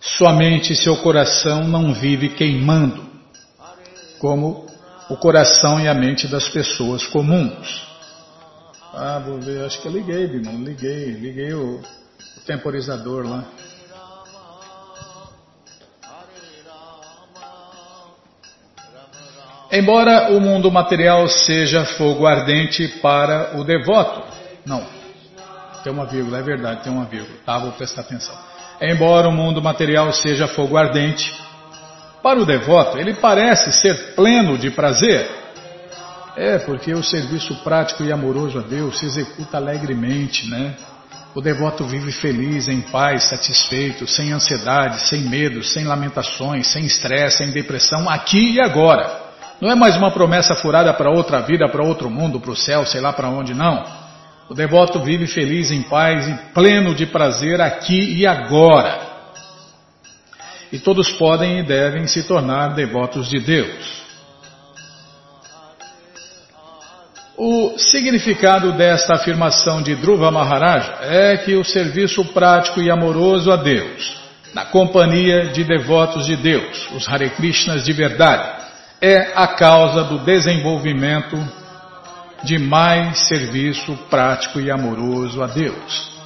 somente 0.00 0.74
seu 0.74 0.96
coração 0.96 1.68
não 1.68 1.94
vive 1.94 2.30
queimando, 2.30 3.06
como 4.18 4.66
o 5.08 5.16
coração 5.16 5.78
e 5.78 5.86
a 5.86 5.94
mente 5.94 6.26
das 6.26 6.48
pessoas 6.48 7.06
comuns. 7.06 7.86
Ah, 8.92 9.22
vou 9.24 9.40
ver, 9.40 9.64
acho 9.64 9.80
que 9.80 9.86
eu 9.86 9.92
liguei, 9.92 10.24
irmão, 10.24 10.64
liguei, 10.64 11.12
liguei 11.12 11.54
o 11.54 11.80
temporizador 12.44 13.24
lá. 13.24 13.44
Embora 19.78 20.32
o 20.32 20.40
mundo 20.40 20.70
material 20.70 21.28
seja 21.28 21.84
fogo 21.84 22.26
ardente 22.26 22.88
para 23.02 23.58
o 23.58 23.64
devoto, 23.64 24.22
não, 24.64 24.82
tem 25.84 25.92
uma 25.92 26.06
vírgula, 26.06 26.38
é 26.38 26.42
verdade, 26.42 26.82
tem 26.82 26.90
uma 26.90 27.04
vírgula, 27.04 27.38
tá? 27.44 27.58
Vou 27.58 27.72
prestar 27.72 28.00
atenção. 28.00 28.34
Embora 28.80 29.28
o 29.28 29.32
mundo 29.32 29.60
material 29.60 30.10
seja 30.12 30.46
fogo 30.48 30.78
ardente, 30.78 31.30
para 32.22 32.38
o 32.38 32.46
devoto 32.46 32.96
ele 32.96 33.12
parece 33.14 33.70
ser 33.72 34.14
pleno 34.14 34.56
de 34.56 34.70
prazer 34.70 35.28
é, 36.36 36.58
porque 36.58 36.92
o 36.92 37.02
serviço 37.02 37.54
prático 37.64 38.02
e 38.02 38.12
amoroso 38.12 38.58
a 38.58 38.62
Deus 38.62 38.98
se 38.98 39.06
executa 39.06 39.56
alegremente, 39.56 40.48
né? 40.48 40.74
O 41.34 41.40
devoto 41.40 41.84
vive 41.84 42.12
feliz, 42.12 42.68
em 42.68 42.80
paz, 42.80 43.24
satisfeito, 43.24 44.06
sem 44.06 44.32
ansiedade, 44.32 45.06
sem 45.08 45.20
medo, 45.22 45.62
sem 45.62 45.84
lamentações, 45.84 46.66
sem 46.66 46.86
estresse, 46.86 47.38
sem 47.38 47.50
depressão, 47.50 48.08
aqui 48.08 48.54
e 48.54 48.60
agora. 48.60 49.25
Não 49.60 49.70
é 49.70 49.74
mais 49.74 49.96
uma 49.96 50.10
promessa 50.10 50.54
furada 50.54 50.92
para 50.92 51.10
outra 51.10 51.40
vida, 51.40 51.66
para 51.68 51.82
outro 51.82 52.10
mundo, 52.10 52.38
para 52.38 52.50
o 52.50 52.56
céu, 52.56 52.84
sei 52.84 53.00
lá 53.00 53.12
para 53.12 53.28
onde, 53.28 53.54
não. 53.54 53.84
O 54.50 54.54
devoto 54.54 55.00
vive 55.00 55.26
feliz, 55.26 55.70
em 55.70 55.82
paz 55.82 56.28
e 56.28 56.34
pleno 56.52 56.94
de 56.94 57.06
prazer 57.06 57.60
aqui 57.60 58.16
e 58.16 58.26
agora. 58.26 59.00
E 60.70 60.78
todos 60.78 61.10
podem 61.12 61.60
e 61.60 61.62
devem 61.62 62.06
se 62.06 62.24
tornar 62.24 62.74
devotos 62.74 63.30
de 63.30 63.40
Deus. 63.40 64.04
O 67.38 67.78
significado 67.78 68.72
desta 68.72 69.14
afirmação 69.14 69.82
de 69.82 69.94
Dhruva 69.94 70.30
Maharaj 70.30 70.90
é 71.02 71.36
que 71.38 71.54
o 71.54 71.64
serviço 71.64 72.24
prático 72.26 72.80
e 72.80 72.90
amoroso 72.90 73.50
a 73.50 73.56
Deus, 73.56 74.20
na 74.54 74.66
companhia 74.66 75.46
de 75.48 75.64
devotos 75.64 76.26
de 76.26 76.36
Deus, 76.36 76.88
os 76.92 77.06
Hare 77.08 77.30
Krishnas 77.30 77.84
de 77.84 77.92
verdade, 77.92 78.55
é 79.00 79.32
a 79.34 79.46
causa 79.48 80.04
do 80.04 80.18
desenvolvimento 80.18 81.36
de 82.42 82.58
mais 82.58 83.28
serviço 83.28 83.96
prático 84.08 84.60
e 84.60 84.70
amoroso 84.70 85.42
a 85.42 85.46
Deus. 85.46 86.16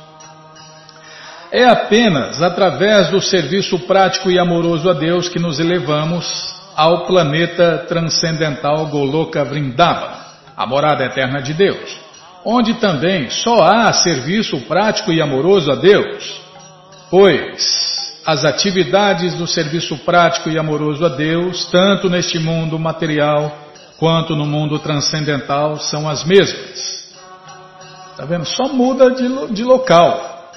É 1.51 1.65
apenas 1.65 2.41
através 2.41 3.11
do 3.11 3.21
serviço 3.21 3.79
prático 3.81 4.31
e 4.31 4.39
amoroso 4.39 4.89
a 4.89 4.93
Deus 4.93 5.29
que 5.29 5.39
nos 5.39 5.59
elevamos 5.59 6.55
ao 6.77 7.07
planeta 7.07 7.85
transcendental 7.89 8.87
Goloka 8.87 9.45
Vrindavan 9.45 10.21
a 10.57 10.67
morada 10.67 11.05
eterna 11.05 11.41
de 11.41 11.55
Deus, 11.55 11.99
onde 12.45 12.75
também 12.75 13.31
só 13.31 13.63
há 13.63 13.91
serviço 13.95 14.61
prático 14.67 15.11
e 15.11 15.21
amoroso 15.21 15.73
a 15.73 15.75
Deus, 15.75 16.41
pois 17.11 18.00
as 18.25 18.45
atividades 18.45 19.35
do 19.35 19.47
serviço 19.47 19.97
prático 19.99 20.51
e 20.51 20.59
amoroso 20.59 21.05
a 21.05 21.09
Deus, 21.09 21.65
tanto 21.67 22.09
neste 22.09 22.39
mundo 22.39 22.79
material 22.79 23.69
quanto 23.99 24.35
no 24.35 24.47
mundo 24.47 24.79
transcendental, 24.79 25.79
são 25.79 26.09
as 26.09 26.25
mesmas. 26.25 27.01
Está 28.13 28.25
vendo? 28.25 28.45
Só 28.45 28.69
muda 28.69 29.11
de, 29.11 29.55
de 29.55 29.65
local. 29.65 30.53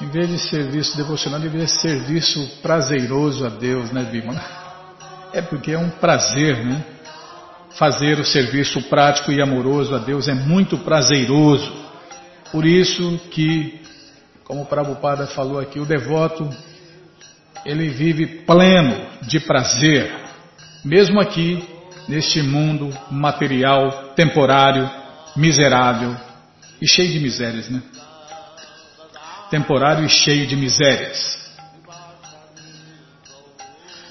Em 0.00 0.08
vez 0.08 0.28
de 0.28 0.38
serviço 0.38 0.96
devocional, 0.96 1.38
deveria 1.38 1.66
ser 1.66 1.98
serviço 1.98 2.58
prazeroso 2.62 3.44
a 3.44 3.50
Deus, 3.50 3.90
né, 3.90 4.02
Bima? 4.02 4.40
É 5.32 5.42
porque 5.42 5.72
é 5.72 5.78
um 5.78 5.90
prazer, 5.90 6.64
né? 6.64 6.82
Fazer 7.72 8.18
o 8.18 8.24
serviço 8.24 8.82
prático 8.84 9.30
e 9.30 9.40
amoroso 9.40 9.94
a 9.94 9.98
Deus 9.98 10.26
é 10.26 10.34
muito 10.34 10.78
prazeroso. 10.78 11.70
Por 12.50 12.64
isso 12.64 13.20
que 13.30 13.79
Como 14.50 14.62
o 14.62 14.66
Prabhupada 14.66 15.28
falou 15.28 15.60
aqui, 15.60 15.78
o 15.78 15.86
devoto, 15.86 16.50
ele 17.64 17.88
vive 17.88 18.26
pleno 18.26 19.00
de 19.22 19.38
prazer, 19.38 20.12
mesmo 20.84 21.20
aqui, 21.20 21.64
neste 22.08 22.42
mundo 22.42 22.92
material, 23.12 24.12
temporário, 24.16 24.90
miserável 25.36 26.16
e 26.82 26.88
cheio 26.88 27.12
de 27.12 27.20
misérias, 27.20 27.68
né? 27.68 27.80
Temporário 29.52 30.04
e 30.04 30.08
cheio 30.08 30.48
de 30.48 30.56
misérias. 30.56 31.38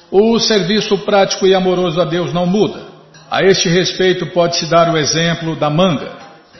O 0.09 0.39
serviço 0.39 0.99
prático 0.99 1.45
e 1.45 1.53
amoroso 1.53 1.99
a 1.99 2.05
Deus 2.05 2.31
não 2.31 2.45
muda. 2.45 2.81
A 3.29 3.43
este 3.43 3.67
respeito 3.67 4.27
pode-se 4.27 4.67
dar 4.67 4.89
o 4.89 4.97
exemplo 4.97 5.57
da 5.57 5.69
manga. 5.69 6.13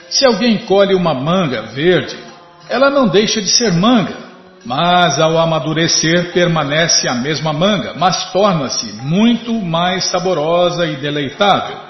Se 0.09 0.25
alguém 0.25 0.57
colhe 0.65 0.93
uma 0.93 1.13
manga 1.13 1.61
verde, 1.67 2.28
ela 2.69 2.89
não 2.91 3.07
deixa 3.07 3.41
de 3.41 3.49
ser 3.49 3.73
manga, 3.73 4.15
mas 4.63 5.19
ao 5.19 5.37
amadurecer 5.37 6.31
permanece 6.31 7.07
a 7.07 7.15
mesma 7.15 7.51
manga, 7.51 7.95
mas 7.97 8.31
torna-se 8.31 8.93
muito 9.01 9.53
mais 9.53 10.05
saborosa 10.05 10.85
e 10.85 10.97
deleitável. 10.97 11.89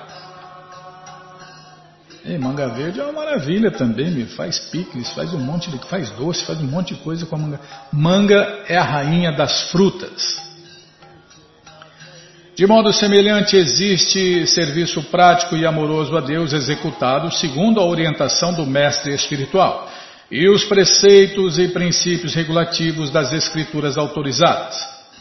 E 2.25 2.37
manga 2.37 2.67
verde 2.69 2.99
é 2.99 3.03
uma 3.03 3.13
maravilha 3.13 3.71
também, 3.71 4.11
me 4.11 4.25
faz 4.25 4.59
picles, 4.59 5.09
faz 5.11 5.33
um 5.33 5.39
monte 5.39 5.69
de, 5.69 5.77
faz 5.87 6.09
doce, 6.11 6.45
faz 6.45 6.59
um 6.61 6.67
monte 6.67 6.93
de 6.93 7.01
coisa 7.01 7.25
com 7.25 7.35
a 7.35 7.39
manga. 7.39 7.59
Manga 7.91 8.63
é 8.67 8.77
a 8.77 8.83
rainha 8.83 9.31
das 9.31 9.71
frutas. 9.71 10.49
De 12.55 12.67
modo 12.67 12.91
semelhante, 12.91 13.55
existe 13.55 14.45
serviço 14.47 15.01
prático 15.03 15.55
e 15.55 15.65
amoroso 15.65 16.15
a 16.17 16.21
Deus 16.21 16.51
executado 16.53 17.31
segundo 17.31 17.79
a 17.79 17.85
orientação 17.85 18.53
do 18.53 18.65
mestre 18.65 19.13
espiritual 19.13 19.89
e 20.31 20.47
os 20.47 20.63
preceitos 20.63 21.57
e 21.57 21.69
princípios 21.69 22.35
regulativos 22.35 23.09
das 23.09 23.33
escrituras 23.33 23.97
autorizadas. 23.97 24.77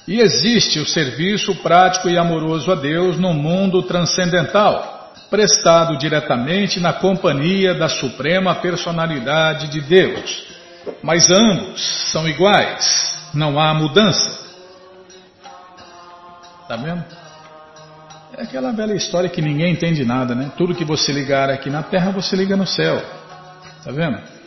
E 0.06 0.20
existe 0.20 0.78
o 0.78 0.86
serviço 0.86 1.54
prático 1.56 2.08
e 2.08 2.16
amoroso 2.16 2.70
a 2.70 2.74
Deus 2.74 3.18
no 3.18 3.32
mundo 3.34 3.82
transcendental, 3.82 5.12
prestado 5.30 5.98
diretamente 5.98 6.80
na 6.80 6.92
companhia 6.92 7.74
da 7.74 7.88
Suprema 7.88 8.54
Personalidade 8.54 9.68
de 9.68 9.80
Deus. 9.80 10.46
Mas 11.02 11.30
ambos 11.30 12.10
são 12.10 12.26
iguais, 12.26 13.30
não 13.34 13.60
há 13.60 13.74
mudança. 13.74 14.46
Está 16.62 16.76
vendo? 16.76 17.04
É 18.36 18.42
aquela 18.42 18.72
velha 18.72 18.94
história 18.94 19.28
que 19.28 19.42
ninguém 19.42 19.72
entende 19.72 20.04
nada, 20.04 20.34
né? 20.34 20.50
Tudo 20.56 20.74
que 20.74 20.84
você 20.84 21.12
ligar 21.12 21.50
aqui 21.50 21.68
na 21.68 21.82
terra, 21.82 22.10
você 22.10 22.36
liga 22.36 22.56
no 22.56 22.66
céu. 22.66 23.02
Tá 23.84 23.90
vendo? 23.90 24.37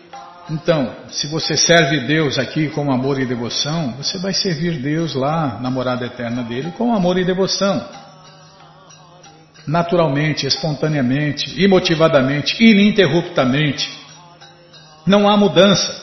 Então, 0.50 0.92
se 1.10 1.28
você 1.28 1.56
serve 1.56 2.02
Deus 2.02 2.38
aqui 2.38 2.70
com 2.70 2.92
amor 2.92 3.20
e 3.20 3.26
devoção, 3.26 3.94
você 3.94 4.18
vai 4.18 4.34
servir 4.34 4.80
Deus 4.80 5.14
lá 5.14 5.60
na 5.62 5.70
morada 5.70 6.06
eterna 6.06 6.44
dele 6.44 6.74
com 6.78 6.94
amor 6.94 7.18
e 7.18 7.24
devoção. 7.24 7.84
Naturalmente, 9.68 10.48
espontaneamente, 10.48 11.64
imotivadamente, 11.64 12.62
ininterruptamente. 12.62 13.90
Não 15.06 15.30
há 15.30 15.38
mudança. 15.38 16.02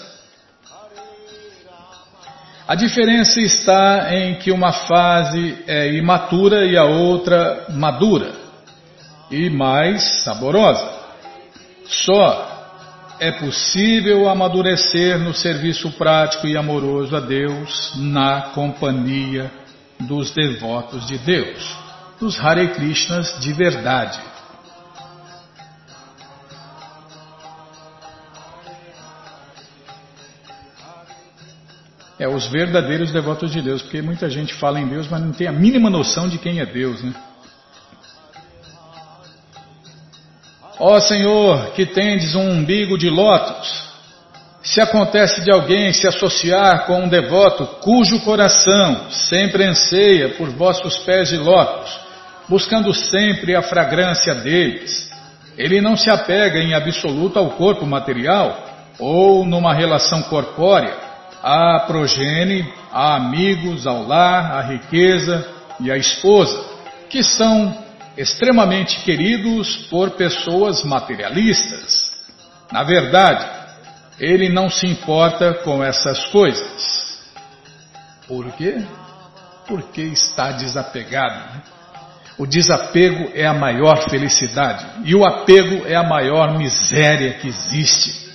A 2.67 2.75
diferença 2.75 3.41
está 3.41 4.15
em 4.15 4.37
que 4.37 4.53
uma 4.53 4.73
fase 4.73 5.59
é 5.67 5.93
imatura 5.95 6.67
e 6.67 6.77
a 6.77 6.85
outra 6.85 7.67
madura 7.71 8.31
e 9.31 9.51
mais 9.51 10.23
saborosa. 10.23 10.87
Só 11.87 12.48
é 13.21 13.33
possível 13.33 14.29
amadurecer 14.29 15.19
no 15.19 15.35
serviço 15.35 15.91
prático 15.93 16.47
e 16.47 16.57
amoroso 16.57 17.17
a 17.17 17.21
Deus 17.21 17.93
na 17.97 18.43
companhia 18.55 19.51
dos 20.01 20.31
devotos 20.31 21.07
de 21.07 21.19
Deus, 21.19 21.77
dos 22.21 22.39
Hare 22.39 22.69
Krishnas 22.69 23.41
de 23.41 23.53
verdade. 23.53 24.21
É, 32.19 32.29
os 32.29 32.47
verdadeiros 32.49 33.13
devotos 33.13 33.53
de 33.53 33.63
Deus, 33.63 33.81
porque 33.81 34.03
muita 34.03 34.29
gente 34.29 34.53
fala 34.55 34.81
em 34.81 34.89
Deus, 34.89 35.09
mas 35.09 35.23
não 35.23 35.33
tem 35.33 35.47
a 35.47 35.53
mínima 35.53 35.89
noção 35.89 36.29
de 36.29 36.37
quem 36.39 36.59
é 36.59 36.67
Deus, 36.67 37.01
né? 37.03 37.15
Ó 40.81 41.01
Senhor, 41.01 41.73
que 41.73 41.85
tendes 41.85 42.35
um 42.35 42.51
umbigo 42.51 42.97
de 42.97 43.11
lótus, 43.11 43.89
se 44.63 44.81
acontece 44.81 45.43
de 45.43 45.51
alguém 45.51 45.93
se 45.93 46.07
associar 46.07 46.87
com 46.87 47.05
um 47.05 47.09
devoto 47.09 47.67
cujo 47.81 48.21
coração 48.21 49.11
sempre 49.11 49.65
anseia 49.65 50.31
por 50.31 50.51
vossos 50.51 50.99
pés 50.99 51.31
de 51.31 51.37
lótus, 51.37 51.99
buscando 52.49 52.95
sempre 52.95 53.57
a 53.57 53.63
fragrância 53.63 54.35
deles, 54.35 55.11
ele 55.57 55.81
não 55.81 55.97
se 55.97 56.09
apega 56.09 56.61
em 56.61 56.75
absoluto 56.75 57.39
ao 57.39 57.51
corpo 57.51 57.85
material 57.85 58.65
ou 58.99 59.45
numa 59.45 59.75
relação 59.75 60.23
corpórea, 60.23 60.95
a 61.43 61.81
progene, 61.87 62.67
a 62.93 63.17
amigos, 63.17 63.87
ao 63.87 64.07
lar, 64.07 64.53
à 64.53 64.61
riqueza 64.61 65.47
e 65.81 65.91
à 65.91 65.97
esposa, 65.97 66.65
que 67.09 67.23
são 67.23 67.88
extremamente 68.19 69.01
queridos 69.05 69.77
por 69.89 70.11
pessoas 70.11 70.83
materialistas. 70.83 72.11
Na 72.71 72.83
verdade, 72.83 73.49
ele 74.19 74.49
não 74.49 74.69
se 74.69 74.87
importa 74.87 75.55
com 75.63 75.83
essas 75.83 76.27
coisas. 76.27 77.23
Por 78.27 78.51
quê? 78.53 78.83
Porque 79.67 80.03
está 80.03 80.51
desapegado. 80.51 81.55
Né? 81.55 81.63
O 82.37 82.47
desapego 82.47 83.31
é 83.35 83.47
a 83.47 83.55
maior 83.55 84.09
felicidade 84.11 84.85
e 85.05 85.15
o 85.15 85.25
apego 85.25 85.87
é 85.87 85.95
a 85.95 86.03
maior 86.03 86.59
miséria 86.59 87.35
que 87.35 87.49
existe. 87.49 88.28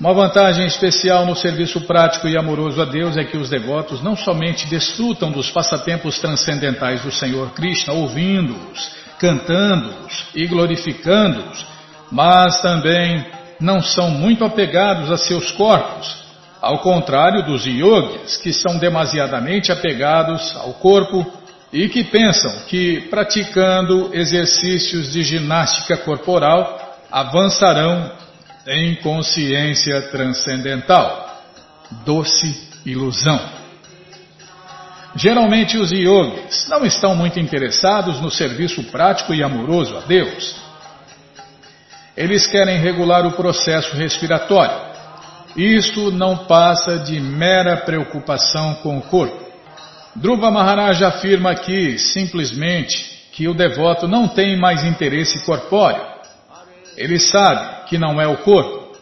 Uma 0.00 0.14
vantagem 0.14 0.64
especial 0.64 1.26
no 1.26 1.36
serviço 1.36 1.82
prático 1.82 2.26
e 2.26 2.34
amoroso 2.34 2.80
a 2.80 2.86
Deus 2.86 3.18
é 3.18 3.24
que 3.24 3.36
os 3.36 3.50
devotos 3.50 4.02
não 4.02 4.16
somente 4.16 4.66
desfrutam 4.66 5.30
dos 5.30 5.50
passatempos 5.50 6.18
transcendentais 6.18 7.02
do 7.02 7.12
Senhor 7.12 7.50
Krishna, 7.50 7.92
ouvindo-os, 7.92 8.92
cantando-os 9.18 10.24
e 10.34 10.46
glorificando-os, 10.46 11.66
mas 12.10 12.62
também 12.62 13.26
não 13.60 13.82
são 13.82 14.10
muito 14.10 14.42
apegados 14.42 15.12
a 15.12 15.18
seus 15.18 15.52
corpos, 15.52 16.24
ao 16.62 16.78
contrário 16.78 17.44
dos 17.44 17.66
yogis, 17.66 18.38
que 18.38 18.54
são 18.54 18.78
demasiadamente 18.78 19.70
apegados 19.70 20.56
ao 20.56 20.72
corpo 20.72 21.30
e 21.70 21.90
que 21.90 22.04
pensam 22.04 22.50
que, 22.68 23.02
praticando 23.10 24.08
exercícios 24.14 25.12
de 25.12 25.22
ginástica 25.22 25.98
corporal, 25.98 26.96
avançarão 27.12 28.29
em 28.66 28.96
consciência 28.96 30.02
transcendental. 30.10 31.42
Doce 32.04 32.68
ilusão. 32.84 33.40
Geralmente 35.16 35.76
os 35.76 35.90
yogis 35.90 36.68
não 36.68 36.84
estão 36.84 37.16
muito 37.16 37.40
interessados 37.40 38.20
no 38.20 38.30
serviço 38.30 38.84
prático 38.84 39.34
e 39.34 39.42
amoroso 39.42 39.96
a 39.96 40.00
Deus. 40.00 40.56
Eles 42.16 42.46
querem 42.46 42.78
regular 42.78 43.26
o 43.26 43.32
processo 43.32 43.96
respiratório. 43.96 44.90
Isto 45.56 46.12
não 46.12 46.44
passa 46.44 46.98
de 46.98 47.18
mera 47.18 47.78
preocupação 47.78 48.74
com 48.76 48.98
o 48.98 49.02
corpo. 49.02 49.50
Dhruva 50.14 50.50
Maharaj 50.50 51.02
afirma 51.02 51.50
aqui, 51.50 51.98
simplesmente, 51.98 53.28
que 53.32 53.48
o 53.48 53.54
devoto 53.54 54.06
não 54.06 54.28
tem 54.28 54.56
mais 54.56 54.84
interesse 54.84 55.44
corpóreo. 55.44 56.09
Ele 57.00 57.18
sabe 57.18 57.86
que 57.88 57.96
não 57.96 58.20
é 58.20 58.26
o 58.26 58.36
corpo. 58.36 58.94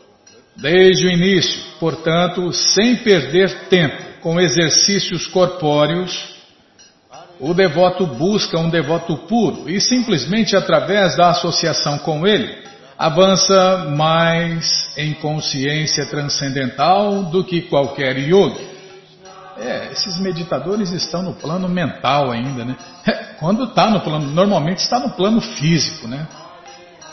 Desde 0.57 1.05
o 1.05 1.11
início, 1.11 1.61
portanto, 1.81 2.53
sem 2.53 2.95
perder 2.95 3.67
tempo 3.69 4.21
com 4.21 4.41
exercícios 4.41 5.27
corpóreos, 5.27 6.37
o 7.41 7.53
devoto 7.53 8.07
busca 8.07 8.57
um 8.57 8.71
devoto 8.71 9.17
puro 9.17 9.69
e 9.69 9.81
simplesmente 9.81 10.57
através 10.57 11.17
da 11.17 11.31
associação 11.31 11.99
com 11.99 12.25
ele 12.25 12.57
avança 12.97 13.93
mais 13.97 14.93
em 14.97 15.15
consciência 15.15 16.07
transcendental 16.07 17.25
do 17.25 17.43
que 17.43 17.63
qualquer 17.63 18.17
yogi. 18.17 18.79
É, 19.57 19.89
esses 19.91 20.21
meditadores 20.21 20.93
estão 20.93 21.23
no 21.23 21.35
plano 21.35 21.69
mental 21.69 22.31
ainda, 22.31 22.65
né? 22.65 22.77
Quando 23.41 23.65
está 23.65 23.91
no 23.91 24.01
plano, 24.01 24.27
normalmente 24.31 24.79
está 24.79 25.01
no 25.01 25.11
plano 25.11 25.41
físico, 25.41 26.07
né? 26.07 26.29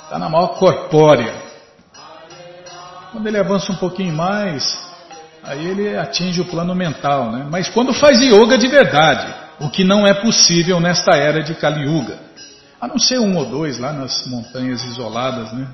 Está 0.06 0.20
na 0.20 0.30
maior 0.30 0.50
corpórea. 0.60 1.34
Quando 3.12 3.26
ele 3.26 3.40
avança 3.40 3.72
um 3.72 3.76
pouquinho 3.76 4.14
mais, 4.14 4.78
aí 5.44 5.66
ele 5.66 5.98
atinge 5.98 6.42
o 6.42 6.46
plano 6.46 6.76
mental, 6.76 7.32
né? 7.32 7.48
Mas 7.50 7.68
quando 7.70 7.92
faz 7.92 8.20
yoga 8.22 8.56
de 8.56 8.68
verdade, 8.68 9.34
o 9.60 9.68
que 9.68 9.84
não 9.84 10.06
é 10.06 10.14
possível 10.14 10.80
nesta 10.80 11.16
era 11.16 11.42
de 11.42 11.56
Kali 11.56 11.88
Yuga, 11.88 12.20
a 12.80 12.88
não 12.88 13.00
ser 13.00 13.18
um 13.18 13.36
ou 13.36 13.46
dois 13.46 13.80
lá 13.80 13.92
nas 13.92 14.28
montanhas 14.28 14.84
isoladas, 14.84 15.52
né? 15.52 15.68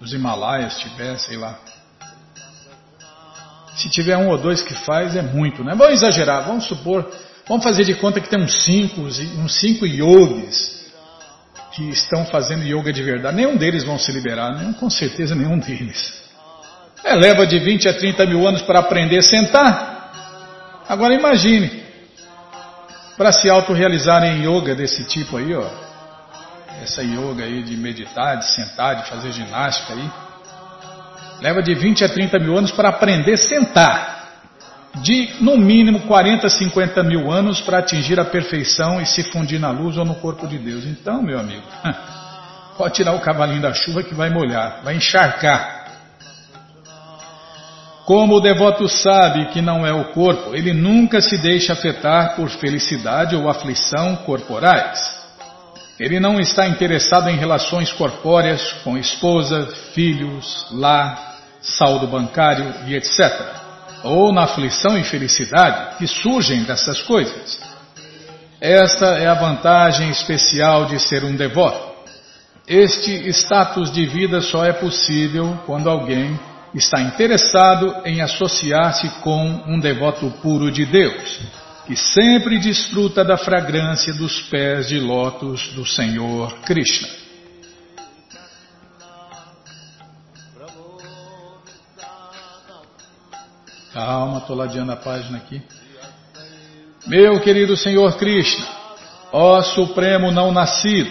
Os 0.00 0.14
Himalaias, 0.14 0.78
tiver, 0.78 1.18
sei 1.18 1.36
lá. 1.36 1.58
Se 3.76 3.90
tiver 3.90 4.16
um 4.16 4.30
ou 4.30 4.38
dois 4.38 4.62
que 4.62 4.74
faz, 4.74 5.14
é 5.16 5.22
muito, 5.22 5.62
né? 5.62 5.74
Vamos 5.74 5.94
exagerar, 5.94 6.46
vamos 6.46 6.64
supor, 6.64 7.10
vamos 7.46 7.62
fazer 7.62 7.84
de 7.84 7.94
conta 7.94 8.22
que 8.22 8.30
tem 8.30 8.42
uns 8.42 8.64
cinco, 8.64 9.02
uns 9.02 9.60
cinco 9.60 9.84
yogis 9.84 10.81
que 11.72 11.88
estão 11.90 12.24
fazendo 12.26 12.64
yoga 12.64 12.92
de 12.92 13.02
verdade. 13.02 13.36
Nenhum 13.36 13.56
deles 13.56 13.84
vão 13.84 13.98
se 13.98 14.12
liberar, 14.12 14.50
né? 14.54 14.74
com 14.78 14.90
certeza 14.90 15.34
nenhum 15.34 15.58
deles. 15.58 16.22
É, 17.04 17.14
leva 17.14 17.46
de 17.46 17.58
20 17.58 17.88
a 17.88 17.94
30 17.94 18.26
mil 18.26 18.46
anos 18.46 18.62
para 18.62 18.78
aprender 18.78 19.18
a 19.18 19.22
sentar. 19.22 20.82
Agora 20.88 21.14
imagine, 21.14 21.82
para 23.16 23.32
se 23.32 23.48
autorrealizar 23.48 24.22
em 24.24 24.46
yoga 24.46 24.74
desse 24.74 25.04
tipo 25.04 25.36
aí, 25.36 25.54
ó, 25.54 25.66
essa 26.82 27.02
yoga 27.02 27.44
aí 27.44 27.62
de 27.62 27.76
meditar, 27.76 28.36
de 28.36 28.54
sentar, 28.54 28.96
de 28.96 29.08
fazer 29.08 29.32
ginástica 29.32 29.94
aí, 29.94 30.10
leva 31.40 31.62
de 31.62 31.74
20 31.74 32.04
a 32.04 32.08
30 32.08 32.38
mil 32.38 32.56
anos 32.56 32.70
para 32.70 32.88
aprender 32.88 33.34
a 33.34 33.38
sentar. 33.38 34.11
De 34.96 35.36
no 35.40 35.56
mínimo 35.56 36.00
40 36.00 36.46
a 36.46 36.50
50 36.50 37.02
mil 37.02 37.30
anos 37.30 37.60
para 37.60 37.78
atingir 37.78 38.20
a 38.20 38.24
perfeição 38.24 39.00
e 39.00 39.06
se 39.06 39.22
fundir 39.24 39.58
na 39.58 39.70
luz 39.70 39.96
ou 39.96 40.04
no 40.04 40.16
corpo 40.16 40.46
de 40.46 40.58
Deus. 40.58 40.84
Então, 40.84 41.22
meu 41.22 41.38
amigo, 41.38 41.62
pode 42.76 42.94
tirar 42.94 43.14
o 43.14 43.20
cavalinho 43.20 43.62
da 43.62 43.72
chuva 43.72 44.02
que 44.02 44.14
vai 44.14 44.28
molhar, 44.28 44.82
vai 44.84 44.96
encharcar. 44.96 45.82
Como 48.04 48.34
o 48.34 48.40
devoto 48.40 48.88
sabe 48.88 49.46
que 49.46 49.62
não 49.62 49.86
é 49.86 49.92
o 49.92 50.12
corpo, 50.12 50.54
ele 50.54 50.74
nunca 50.74 51.20
se 51.20 51.38
deixa 51.38 51.72
afetar 51.72 52.34
por 52.34 52.50
felicidade 52.50 53.34
ou 53.36 53.48
aflição 53.48 54.16
corporais. 54.16 55.22
Ele 55.98 56.18
não 56.18 56.40
está 56.40 56.66
interessado 56.66 57.30
em 57.30 57.36
relações 57.36 57.92
corpóreas 57.92 58.72
com 58.82 58.98
esposa, 58.98 59.68
filhos, 59.94 60.66
lar, 60.72 61.36
saldo 61.60 62.08
bancário 62.08 62.74
e 62.86 62.96
etc. 62.96 63.61
Ou 64.04 64.32
na 64.32 64.44
aflição 64.44 64.98
e 64.98 65.04
felicidade 65.04 65.96
que 65.96 66.06
surgem 66.06 66.64
dessas 66.64 67.02
coisas. 67.02 67.60
Esta 68.60 69.18
é 69.18 69.26
a 69.26 69.34
vantagem 69.34 70.10
especial 70.10 70.86
de 70.86 70.98
ser 71.00 71.24
um 71.24 71.34
devoto. 71.34 71.92
Este 72.66 73.28
status 73.30 73.90
de 73.90 74.06
vida 74.06 74.40
só 74.40 74.64
é 74.64 74.72
possível 74.72 75.58
quando 75.66 75.90
alguém 75.90 76.38
está 76.74 77.00
interessado 77.00 77.94
em 78.04 78.20
associar-se 78.20 79.08
com 79.20 79.64
um 79.66 79.78
devoto 79.78 80.30
puro 80.42 80.70
de 80.70 80.86
Deus, 80.86 81.40
que 81.86 81.96
sempre 81.96 82.58
desfruta 82.58 83.24
da 83.24 83.36
fragrância 83.36 84.14
dos 84.14 84.40
pés 84.42 84.88
de 84.88 84.98
lótus 84.98 85.72
do 85.74 85.84
Senhor 85.84 86.54
Krishna. 86.60 87.21
Calma, 93.92 94.38
estou 94.38 94.56
ladeando 94.56 94.90
a 94.92 94.96
página 94.96 95.36
aqui. 95.36 95.60
Meu 97.06 97.38
querido 97.40 97.76
Senhor 97.76 98.16
Krishna, 98.16 98.66
ó 99.30 99.60
Supremo 99.60 100.30
não 100.30 100.50
nascido, 100.50 101.10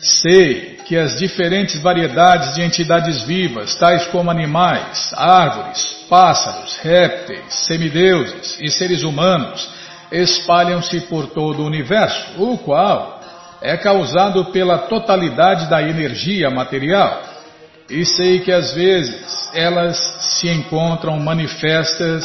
sei 0.00 0.76
que 0.84 0.98
as 0.98 1.18
diferentes 1.18 1.80
variedades 1.80 2.54
de 2.54 2.62
entidades 2.62 3.22
vivas, 3.22 3.74
tais 3.76 4.06
como 4.08 4.30
animais, 4.30 5.14
árvores, 5.16 6.04
pássaros, 6.06 6.76
répteis, 6.82 7.54
semideuses 7.54 8.58
e 8.60 8.68
seres 8.70 9.02
humanos, 9.02 9.66
espalham-se 10.12 11.00
por 11.02 11.28
todo 11.28 11.62
o 11.62 11.66
universo, 11.66 12.32
o 12.36 12.58
qual 12.58 13.18
é 13.62 13.78
causado 13.78 14.44
pela 14.46 14.76
totalidade 14.76 15.70
da 15.70 15.80
energia 15.80 16.50
material. 16.50 17.33
E 17.88 18.04
sei 18.04 18.40
que 18.40 18.50
às 18.50 18.72
vezes 18.72 19.50
elas 19.52 19.98
se 20.40 20.48
encontram 20.48 21.18
manifestas 21.18 22.24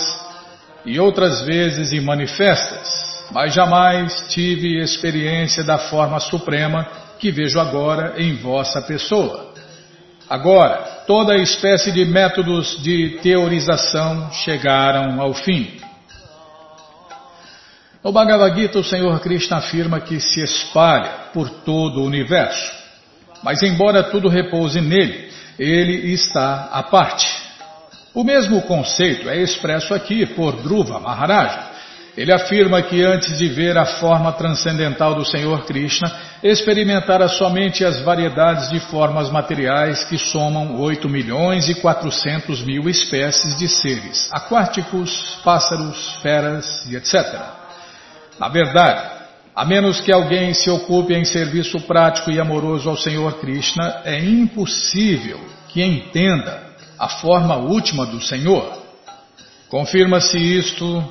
e 0.86 1.00
outras 1.00 1.42
vezes 1.42 1.92
imanifestas, 1.92 3.28
mas 3.32 3.54
jamais 3.54 4.28
tive 4.30 4.82
experiência 4.82 5.64
da 5.64 5.78
forma 5.78 6.20
suprema 6.20 6.88
que 7.20 7.32
vejo 7.32 7.60
agora 7.60 8.16
em 8.18 8.38
vossa 8.38 8.82
pessoa. 8.82 9.54
Agora, 10.30 11.04
toda 11.06 11.38
espécie 11.38 11.92
de 11.92 12.06
métodos 12.06 12.82
de 12.82 13.20
teorização 13.22 14.32
chegaram 14.32 15.20
ao 15.20 15.34
fim. 15.34 15.80
No 18.02 18.14
Bhagavad 18.14 18.56
Gita, 18.58 18.80
o 18.80 18.84
Senhor 18.84 19.20
Krishna 19.20 19.58
afirma 19.58 20.00
que 20.00 20.22
se 20.22 20.42
espalha 20.42 21.12
por 21.34 21.50
todo 21.50 22.00
o 22.00 22.06
universo. 22.06 22.72
Mas, 23.44 23.62
embora 23.62 24.04
tudo 24.04 24.30
repouse 24.30 24.80
nele, 24.80 25.30
ele 25.60 26.14
está 26.14 26.70
à 26.72 26.82
parte. 26.82 27.28
O 28.14 28.24
mesmo 28.24 28.62
conceito 28.62 29.30
é 29.30 29.38
expresso 29.38 29.94
aqui 29.94 30.26
por 30.26 30.54
Dhruva 30.64 31.00
Maharaja, 31.00 31.70
ele 32.18 32.34
afirma 32.34 32.82
que 32.82 33.02
antes 33.02 33.38
de 33.38 33.48
ver 33.48 33.78
a 33.78 33.86
forma 33.86 34.34
transcendental 34.34 35.16
do 35.16 35.24
Senhor 35.24 35.64
Krishna, 35.66 36.12
experimentara 36.44 37.30
somente 37.30 37.86
as 37.86 38.02
variedades 38.02 38.70
de 38.70 38.80
formas 38.80 39.30
materiais 39.30 40.04
que 40.04 40.18
somam 40.18 40.82
8 40.82 41.08
milhões 41.08 41.70
e 41.70 41.76
400 41.76 42.62
mil 42.64 42.90
espécies 42.90 43.58
de 43.58 43.70
seres, 43.70 44.30
aquáticos, 44.34 45.40
pássaros, 45.46 46.18
feras 46.22 46.86
e 46.88 46.96
etc. 46.96 47.14
Na 48.40 48.50
verdade, 48.50 49.19
a 49.60 49.66
menos 49.66 50.00
que 50.00 50.10
alguém 50.10 50.54
se 50.54 50.70
ocupe 50.70 51.14
em 51.14 51.26
serviço 51.26 51.82
prático 51.82 52.32
e 52.32 52.40
amoroso 52.40 52.90
ao 52.90 52.96
Senhor 52.96 53.42
Krishna, 53.42 54.04
é 54.06 54.18
impossível 54.18 55.38
que 55.68 55.84
entenda 55.84 56.64
a 56.98 57.10
forma 57.10 57.58
última 57.58 58.06
do 58.06 58.22
Senhor. 58.22 58.82
Confirma-se 59.68 60.38
isto 60.38 61.04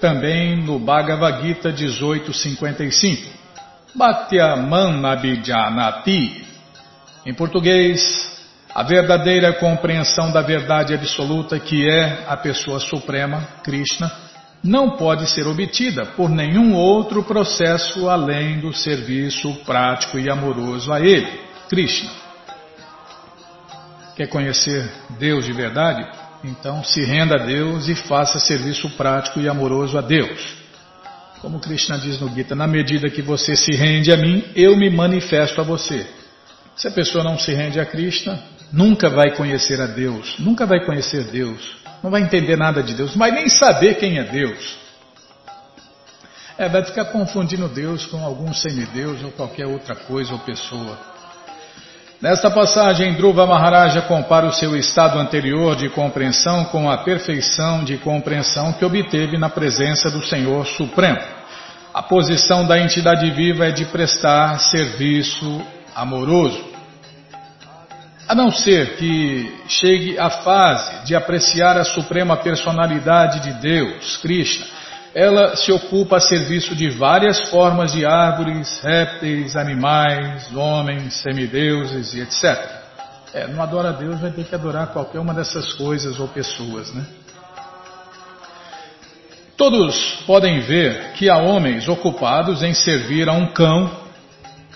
também 0.00 0.56
no 0.56 0.76
Bhagavad 0.80 1.40
Gita 1.40 1.68
1855. 1.70 3.30
Bhatyaman 3.94 5.06
Abhijanati. 5.08 6.44
Em 7.24 7.32
português, 7.32 8.02
a 8.74 8.82
verdadeira 8.82 9.52
compreensão 9.52 10.32
da 10.32 10.42
verdade 10.42 10.94
absoluta, 10.94 11.60
que 11.60 11.88
é 11.88 12.24
a 12.26 12.36
pessoa 12.36 12.80
suprema, 12.80 13.40
Krishna, 13.62 14.25
não 14.66 14.96
pode 14.96 15.30
ser 15.30 15.46
obtida 15.46 16.04
por 16.04 16.28
nenhum 16.28 16.74
outro 16.74 17.22
processo 17.22 18.08
além 18.08 18.58
do 18.58 18.72
serviço 18.72 19.54
prático 19.64 20.18
e 20.18 20.28
amoroso 20.28 20.92
a 20.92 21.00
Ele, 21.00 21.28
Krishna. 21.68 22.10
Quer 24.16 24.26
conhecer 24.28 24.90
Deus 25.18 25.44
de 25.44 25.52
verdade? 25.52 26.06
Então 26.42 26.82
se 26.82 27.04
renda 27.04 27.36
a 27.36 27.44
Deus 27.44 27.88
e 27.88 27.94
faça 27.94 28.38
serviço 28.38 28.90
prático 28.90 29.40
e 29.40 29.48
amoroso 29.48 29.96
a 29.96 30.00
Deus. 30.00 30.56
Como 31.40 31.60
Krishna 31.60 31.98
diz 31.98 32.20
no 32.20 32.28
Gita, 32.34 32.54
na 32.54 32.66
medida 32.66 33.10
que 33.10 33.22
você 33.22 33.54
se 33.54 33.72
rende 33.72 34.10
a 34.12 34.16
mim, 34.16 34.44
eu 34.56 34.76
me 34.76 34.90
manifesto 34.90 35.60
a 35.60 35.64
você. 35.64 36.06
Se 36.74 36.88
a 36.88 36.90
pessoa 36.90 37.22
não 37.22 37.38
se 37.38 37.52
rende 37.52 37.78
a 37.78 37.86
Krishna, 37.86 38.42
nunca 38.72 39.08
vai 39.08 39.34
conhecer 39.34 39.80
a 39.80 39.86
Deus, 39.86 40.38
nunca 40.38 40.66
vai 40.66 40.84
conhecer 40.84 41.24
Deus, 41.24 41.76
não 42.02 42.10
vai 42.10 42.22
entender 42.22 42.56
nada 42.56 42.82
de 42.82 42.94
Deus, 42.94 43.14
mas 43.14 43.32
nem 43.32 43.48
saber 43.48 43.94
quem 43.94 44.18
é 44.18 44.24
Deus. 44.24 44.78
É, 46.58 46.68
vai 46.68 46.82
ficar 46.84 47.06
confundindo 47.06 47.68
Deus 47.68 48.06
com 48.06 48.24
algum 48.24 48.52
semideus 48.52 49.22
ou 49.22 49.30
qualquer 49.30 49.66
outra 49.66 49.94
coisa 49.94 50.32
ou 50.32 50.38
pessoa. 50.38 50.98
Nesta 52.20 52.50
passagem, 52.50 53.12
Dhruva 53.12 53.44
Maharaja 53.44 54.00
compara 54.00 54.46
o 54.46 54.52
seu 54.52 54.74
estado 54.74 55.18
anterior 55.18 55.76
de 55.76 55.90
compreensão 55.90 56.64
com 56.66 56.90
a 56.90 56.96
perfeição 56.96 57.84
de 57.84 57.98
compreensão 57.98 58.72
que 58.72 58.86
obteve 58.86 59.36
na 59.36 59.50
presença 59.50 60.10
do 60.10 60.24
Senhor 60.24 60.66
Supremo. 60.66 61.20
A 61.92 62.02
posição 62.02 62.66
da 62.66 62.78
entidade 62.78 63.30
viva 63.30 63.66
é 63.66 63.70
de 63.70 63.84
prestar 63.84 64.58
serviço 64.60 65.60
amoroso. 65.94 66.75
A 68.28 68.34
não 68.34 68.50
ser 68.50 68.96
que 68.96 69.54
chegue 69.68 70.18
à 70.18 70.28
fase 70.28 71.04
de 71.04 71.14
apreciar 71.14 71.76
a 71.76 71.84
suprema 71.84 72.36
personalidade 72.36 73.40
de 73.40 73.52
Deus, 73.60 74.16
Krishna, 74.16 74.66
ela 75.14 75.54
se 75.54 75.70
ocupa 75.70 76.16
a 76.16 76.20
serviço 76.20 76.74
de 76.74 76.90
várias 76.90 77.48
formas 77.48 77.92
de 77.92 78.04
árvores, 78.04 78.80
répteis, 78.82 79.54
animais, 79.54 80.52
homens, 80.54 81.14
semideuses 81.14 82.14
e 82.14 82.20
etc. 82.20 82.44
É, 83.32 83.46
não 83.46 83.62
adora 83.62 83.92
Deus, 83.92 84.20
vai 84.20 84.32
ter 84.32 84.44
que 84.44 84.54
adorar 84.54 84.88
qualquer 84.88 85.20
uma 85.20 85.32
dessas 85.32 85.72
coisas 85.74 86.18
ou 86.18 86.26
pessoas, 86.26 86.92
né? 86.92 87.06
Todos 89.56 90.22
podem 90.26 90.60
ver 90.60 91.12
que 91.12 91.30
há 91.30 91.38
homens 91.38 91.88
ocupados 91.88 92.62
em 92.62 92.74
servir 92.74 93.28
a 93.28 93.32
um 93.32 93.52
cão, 93.52 93.90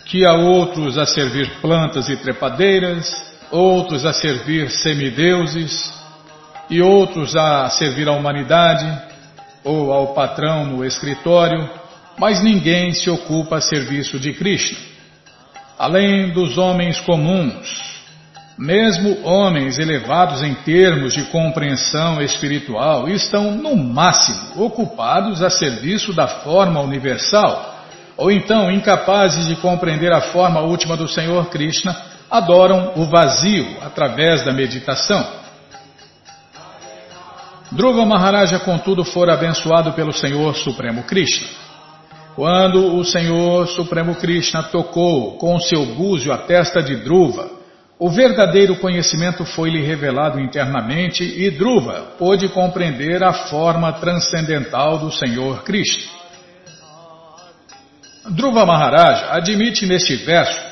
que 0.07 0.24
há 0.24 0.34
outros 0.34 0.96
a 0.96 1.05
servir 1.05 1.51
plantas 1.61 2.09
e 2.09 2.16
trepadeiras, 2.16 3.30
outros 3.51 4.05
a 4.05 4.12
servir 4.12 4.70
semideuses 4.70 5.92
e 6.68 6.80
outros 6.80 7.36
a 7.36 7.68
servir 7.70 8.09
a 8.09 8.12
humanidade 8.12 8.86
ou 9.64 9.92
ao 9.92 10.14
patrão 10.14 10.64
no 10.64 10.84
escritório, 10.84 11.68
mas 12.18 12.42
ninguém 12.42 12.92
se 12.92 13.11
ocupa 13.11 13.57
a 13.57 13.61
serviço 13.61 14.18
de 14.18 14.32
Krishna. 14.34 14.78
Além 15.78 16.32
dos 16.32 16.59
homens 16.59 17.01
comuns, 17.01 17.90
Mesmo 18.61 19.24
homens 19.24 19.78
elevados 19.78 20.42
em 20.42 20.53
termos 20.53 21.14
de 21.14 21.22
compreensão 21.30 22.20
espiritual 22.20 23.09
estão, 23.09 23.53
no 23.53 23.74
máximo, 23.74 24.62
ocupados 24.62 25.42
a 25.42 25.48
serviço 25.48 26.12
da 26.12 26.28
forma 26.28 26.78
universal, 26.82 27.86
ou 28.18 28.30
então, 28.30 28.70
incapazes 28.70 29.46
de 29.46 29.57
compreender 29.57 30.12
a 30.12 30.20
forma 30.20 30.61
última 30.61 30.94
do 30.94 31.09
Senhor 31.09 31.46
Krishna, 31.46 31.96
adoram 32.31 32.93
o 32.97 33.05
vazio 33.07 33.76
através 33.83 34.45
da 34.45 34.53
meditação. 34.53 35.41
Dhruva 37.72 38.05
Maharaja, 38.05 38.59
contudo, 38.59 39.05
fora 39.05 39.35
abençoado 39.35 39.93
pelo 39.93 40.12
Senhor 40.12 40.55
Supremo 40.57 41.05
Krishna. 41.05 41.47
Quando 42.35 42.97
o 42.97 43.05
Senhor 43.05 43.66
Supremo 43.68 44.14
Krishna 44.14 44.62
tocou 44.62 45.37
com 45.39 45.59
seu 45.59 45.85
búzio 45.87 46.33
a 46.33 46.39
testa 46.39 46.83
de 46.83 46.97
Dhruva, 46.97 47.51
o 47.99 48.09
verdadeiro 48.09 48.76
conhecimento 48.76 49.45
foi-lhe 49.45 49.83
revelado 49.83 50.41
internamente 50.41 51.22
e 51.22 51.51
Dhruva 51.51 52.14
pôde 52.18 52.49
compreender 52.49 53.22
a 53.22 53.33
forma 53.33 53.93
transcendental 53.93 54.99
do 54.99 55.12
Senhor 55.12 55.62
Cristo. 55.64 56.09
Dhruva 58.31 58.64
Maharaj 58.64 59.26
admite 59.31 59.87
neste 59.87 60.16
verso 60.16 60.70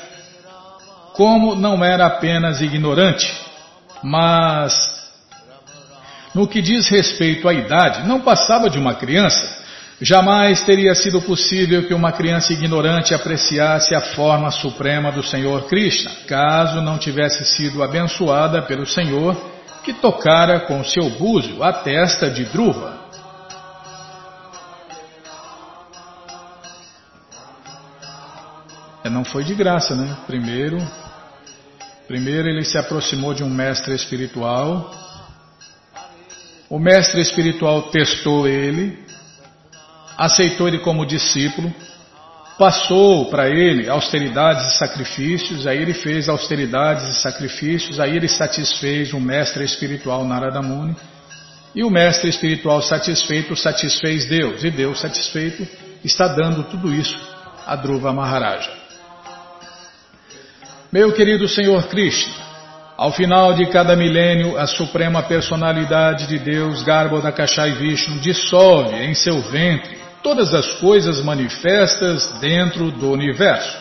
como 1.19 1.53
não 1.53 1.83
era 1.83 2.05
apenas 2.05 2.61
ignorante, 2.61 3.29
mas 4.01 4.73
no 6.33 6.47
que 6.47 6.61
diz 6.61 6.87
respeito 6.87 7.45
à 7.49 7.53
idade, 7.53 8.07
não 8.07 8.21
passava 8.21 8.69
de 8.69 8.79
uma 8.79 8.95
criança 8.95 9.59
Jamais 10.01 10.63
teria 10.63 10.95
sido 10.95 11.21
possível 11.21 11.85
que 11.85 11.93
uma 11.93 12.13
criança 12.13 12.53
ignorante 12.53 13.13
apreciasse 13.13 13.93
a 13.93 13.99
forma 13.99 14.49
suprema 14.49 15.11
do 15.11 15.21
Senhor 15.21 15.67
Krishna, 15.67 16.09
caso 16.25 16.79
não 16.81 16.97
tivesse 16.97 17.43
sido 17.43 17.83
abençoada 17.83 18.61
pelo 18.61 18.85
Senhor 18.85 19.35
que 19.83 19.91
tocara 19.91 20.61
com 20.61 20.81
seu 20.85 21.09
búzio 21.09 21.61
a 21.61 21.73
testa 21.73 22.29
de 22.29 22.45
Dhruva. 22.45 22.97
É, 29.03 29.09
não 29.09 29.25
foi 29.25 29.43
de 29.43 29.53
graça, 29.53 29.95
né? 29.95 30.15
Primeiro, 30.25 30.77
primeiro 32.09 32.49
ele 32.49 32.65
se 32.65 32.75
aproximou 32.75 33.35
de 33.35 33.43
um 33.43 33.49
mestre 33.49 33.93
espiritual. 33.93 34.91
O 36.67 36.79
mestre 36.79 37.21
espiritual 37.21 37.83
testou 37.91 38.47
ele, 38.47 38.97
aceitou 40.17 40.67
ele 40.67 40.79
como 40.79 41.05
discípulo, 41.05 41.71
passou 42.57 43.29
para 43.29 43.47
ele 43.47 43.87
austeridades 43.87 44.73
e 44.73 44.77
sacrifícios, 44.79 45.67
aí 45.67 45.79
ele 45.79 45.93
fez 45.93 46.27
austeridades 46.27 47.07
e 47.09 47.21
sacrifícios, 47.21 47.99
aí 47.99 48.15
ele 48.15 48.27
satisfez 48.27 49.13
o 49.13 49.19
mestre 49.19 49.63
espiritual 49.63 50.25
Narada 50.25 50.63
Muni, 50.63 50.95
e 51.75 51.83
o 51.83 51.91
mestre 51.91 52.27
espiritual 52.27 52.81
satisfeito 52.81 53.55
satisfez 53.55 54.25
Deus, 54.27 54.63
e 54.63 54.71
Deus 54.71 54.99
satisfeito 54.99 55.67
está 56.03 56.27
dando 56.27 56.63
tudo 56.63 56.91
isso 56.91 57.19
a 57.67 57.75
Dhruva 57.75 58.11
Maharaja. 58.11 58.78
Meu 60.91 61.11
querido 61.11 61.47
Senhor 61.47 61.83
Krishna, 61.83 62.33
ao 62.97 63.11
final 63.11 63.53
de 63.53 63.67
cada 63.67 63.95
milênio, 63.95 64.57
a 64.57 64.65
suprema 64.65 65.21
personalidade 65.21 66.25
de 66.25 66.39
Deus, 66.39 66.81
Garbo 66.81 67.21
Dakashai 67.21 67.73
Vishnu, 67.73 68.19
dissolve 68.21 68.95
em 68.95 69.13
seu 69.13 69.39
ventre 69.39 69.99
todas 70.23 70.51
as 70.51 70.73
coisas 70.79 71.23
manifestas 71.23 72.39
dentro 72.41 72.89
do 72.89 73.11
universo. 73.11 73.77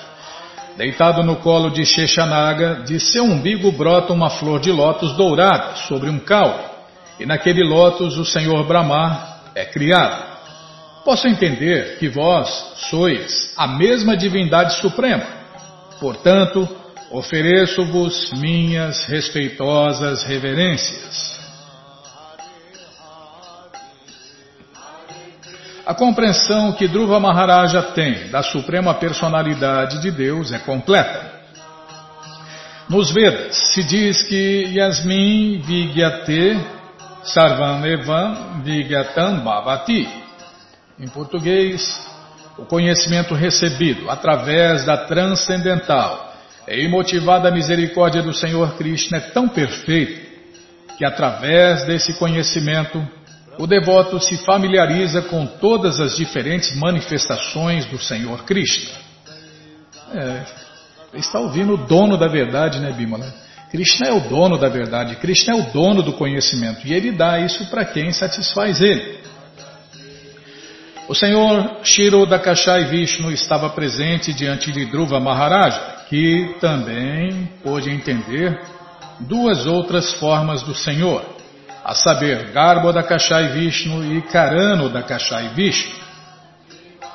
Deitado 0.77 1.23
no 1.23 1.37
colo 1.37 1.71
de 1.71 1.87
Sheshanaga, 1.87 2.83
de 2.85 3.01
seu 3.01 3.25
umbigo 3.25 3.73
brota 3.73 4.13
uma 4.13 4.29
flor 4.29 4.61
de 4.61 4.71
lótus 4.71 5.15
dourada 5.15 5.77
sobre 5.89 6.11
um 6.11 6.19
caule, 6.19 6.63
e 7.19 7.25
naquele 7.25 7.65
lótus 7.65 8.19
o 8.19 8.25
Senhor 8.27 8.67
Brahma 8.67 9.41
é 9.55 9.65
criado. 9.65 10.27
Posso 11.07 11.27
entender 11.27 11.97
que 11.99 12.07
vós 12.07 12.75
sois 12.91 13.51
a 13.57 13.67
mesma 13.67 14.15
divindade 14.15 14.75
suprema. 14.75 15.25
Portanto, 15.99 16.78
ofereço-vos 17.11 18.33
minhas 18.33 19.05
respeitosas 19.05 20.25
reverências. 20.25 21.39
A 25.87 25.95
compreensão 25.95 26.73
que 26.73 26.87
Dhruva 26.87 27.19
Maharaja 27.19 27.83
tem 27.83 28.29
da 28.29 28.43
suprema 28.43 28.93
personalidade 28.95 30.03
de 30.03 30.11
Deus 30.11 30.53
é 30.53 30.59
completa. 30.59 31.39
Nos 32.91 33.11
Vedas 33.11 33.57
se 33.73 33.83
diz 33.83 34.23
que 34.25 34.65
Yasmin 34.75 35.61
Vigyate 35.61 36.59
Sarvam 37.23 37.87
Evam 37.87 38.63
Vigyatam 38.63 39.41
Bhavati. 39.41 40.07
Em 40.99 41.09
português, 41.09 42.07
o 42.59 42.67
conhecimento 42.67 43.35
recebido 43.35 44.11
através 44.11 44.85
da 44.85 45.07
transcendental 45.07 46.28
e 46.71 46.85
imotivada 46.85 47.51
misericórdia 47.51 48.23
do 48.23 48.35
Senhor 48.35 48.77
Krishna 48.77 49.19
é 49.19 49.21
tão 49.21 49.49
perfeito 49.49 50.29
que 50.97 51.05
através 51.05 51.85
desse 51.87 52.19
conhecimento 52.19 53.07
o 53.59 53.66
devoto 53.66 54.21
se 54.21 54.37
familiariza 54.39 55.23
com 55.23 55.47
todas 55.47 56.01
as 56.01 56.16
diferentes 56.16 56.77
manifestações 56.77 57.87
do 57.87 57.99
Senhor 57.99 58.45
Krishna. 58.45 58.99
É, 60.12 60.43
está 61.14 61.41
ouvindo 61.41 61.75
o 61.75 61.87
dono 61.87 62.16
da 62.16 62.29
verdade, 62.29 62.79
né, 62.79 62.93
Bimala? 62.93 63.33
Krishna 63.71 64.09
é 64.09 64.12
o 64.12 64.21
dono 64.21 64.57
da 64.57 64.69
verdade, 64.69 65.16
Krishna 65.16 65.55
é 65.55 65.57
o 65.57 65.73
dono 65.73 66.03
do 66.03 66.14
conhecimento 66.14 66.87
e 66.87 66.95
ele 66.95 67.12
dá 67.12 67.39
isso 67.39 67.66
para 67.66 67.85
quem 67.85 68.12
satisfaz 68.12 68.81
ele. 68.81 69.19
O 71.09 71.14
Senhor 71.14 71.81
Shiro 71.83 72.27
Dakashai 72.27 72.85
Vishnu 72.85 73.31
estava 73.31 73.71
presente 73.71 74.33
diante 74.33 74.71
de 74.71 74.85
Dhruva 74.87 75.19
Maharaja, 75.19 75.97
que 76.09 76.57
também 76.61 77.47
pôde 77.63 77.91
entender 77.91 78.61
duas 79.21 79.67
outras 79.67 80.15
formas 80.15 80.63
do 80.63 80.75
Senhor 80.75 81.25
a 81.85 81.95
saber, 81.95 82.51
Garbo 82.53 82.93
da 82.93 83.03
Kashai 83.03 83.49
Vishnu 83.49 84.05
e 84.05 84.23
Karano 84.23 84.91
da 84.91 85.03
Kashai 85.03 85.49
Vishnu. 85.55 85.93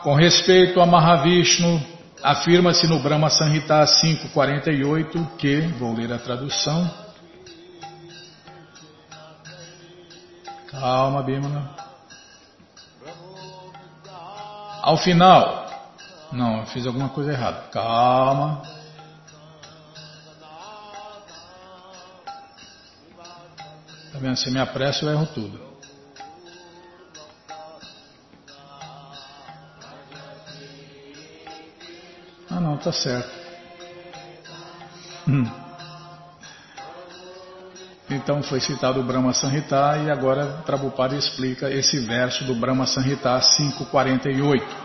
Com 0.01 0.15
respeito 0.15 0.81
a 0.81 0.85
Mahavishnu, 0.85 1.79
afirma-se 2.23 2.87
no 2.87 2.99
Brahma 2.99 3.29
Sanhita 3.29 3.85
548 3.85 5.27
que, 5.37 5.61
vou 5.77 5.95
ler 5.95 6.11
a 6.11 6.17
tradução. 6.17 6.89
Calma, 10.71 11.21
Bimala. 11.21 11.75
Ao 14.81 14.97
final, 14.97 15.67
não, 16.31 16.61
eu 16.61 16.65
fiz 16.65 16.87
alguma 16.87 17.09
coisa 17.09 17.31
errada. 17.31 17.65
Calma. 17.71 18.63
Vendo? 24.23 24.37
Se 24.37 24.49
me 24.49 24.59
apresso, 24.59 25.05
eu 25.05 25.11
erro 25.11 25.27
tudo. 25.27 25.59
Ah, 32.49 32.59
não, 32.61 32.77
tá 32.77 32.91
certo. 32.91 33.29
Hum. 35.27 35.45
Então 38.09 38.43
foi 38.43 38.59
citado 38.59 38.99
o 38.99 39.03
Brahma 39.03 39.33
Sanhita 39.33 39.97
e 40.05 40.11
agora 40.11 40.61
Prabhupada 40.65 41.15
explica 41.15 41.69
esse 41.69 41.99
verso 41.99 42.43
do 42.45 42.55
Brahma 42.55 42.85
Sanhita 42.85 43.39
548. 43.57 44.83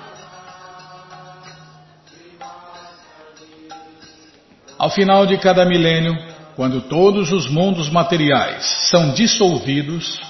Ao 4.79 4.91
final 4.91 5.27
de 5.27 5.37
cada 5.39 5.65
milênio, 5.65 6.28
quando 6.59 6.81
todos 6.81 7.31
os 7.31 7.49
mundos 7.49 7.89
materiais 7.89 8.89
são 8.91 9.11
dissolvidos, 9.11 10.21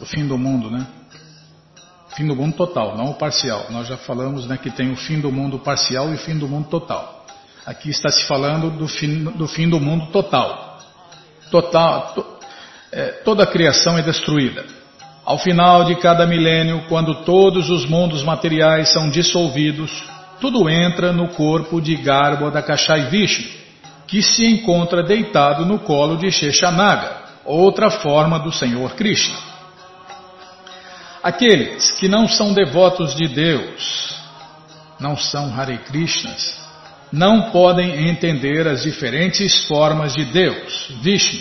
o 0.00 0.04
fim 0.04 0.26
do 0.26 0.36
mundo, 0.36 0.68
né? 0.68 0.84
Fim 2.16 2.26
do 2.26 2.34
mundo 2.34 2.56
total, 2.56 2.96
não 2.96 3.10
o 3.10 3.14
parcial. 3.14 3.66
Nós 3.70 3.86
já 3.86 3.96
falamos 3.96 4.48
né, 4.48 4.58
que 4.60 4.68
tem 4.68 4.90
o 4.90 4.96
fim 4.96 5.20
do 5.20 5.30
mundo 5.30 5.60
parcial 5.60 6.10
e 6.10 6.14
o 6.14 6.18
fim 6.18 6.36
do 6.36 6.48
mundo 6.48 6.66
total. 6.68 7.24
Aqui 7.64 7.88
está 7.88 8.10
se 8.10 8.24
falando 8.24 8.68
do 8.68 8.88
fim 8.88 9.22
do, 9.22 9.46
fim 9.46 9.68
do 9.68 9.78
mundo 9.78 10.06
total. 10.06 10.80
Total, 11.52 12.14
to, 12.16 12.26
é, 12.90 13.04
toda 13.24 13.44
a 13.44 13.46
criação 13.46 13.96
é 13.96 14.02
destruída. 14.02 14.64
Ao 15.24 15.38
final 15.38 15.84
de 15.84 15.94
cada 16.00 16.26
milênio, 16.26 16.86
quando 16.88 17.22
todos 17.22 17.70
os 17.70 17.88
mundos 17.88 18.24
materiais 18.24 18.92
são 18.92 19.08
dissolvidos, 19.08 19.92
tudo 20.40 20.68
entra 20.68 21.12
no 21.12 21.28
corpo 21.28 21.80
de 21.80 21.94
Garbo 21.94 22.50
da 22.50 22.60
Kashai 22.60 23.02
Vishnu 23.02 23.65
que 24.06 24.22
se 24.22 24.46
encontra 24.46 25.02
deitado 25.02 25.64
no 25.66 25.80
colo 25.80 26.16
de 26.16 26.30
Sheshanaga, 26.30 27.24
outra 27.44 27.90
forma 27.90 28.38
do 28.38 28.52
Senhor 28.52 28.94
Krishna. 28.94 29.36
Aqueles 31.22 31.90
que 31.92 32.08
não 32.08 32.28
são 32.28 32.52
devotos 32.52 33.14
de 33.14 33.26
Deus, 33.26 34.14
não 35.00 35.16
são 35.16 35.52
Hare 35.58 35.78
Krishnas, 35.78 36.56
não 37.12 37.50
podem 37.50 38.08
entender 38.08 38.66
as 38.66 38.82
diferentes 38.82 39.66
formas 39.66 40.14
de 40.14 40.24
Deus, 40.24 40.92
Vishnu, 41.02 41.40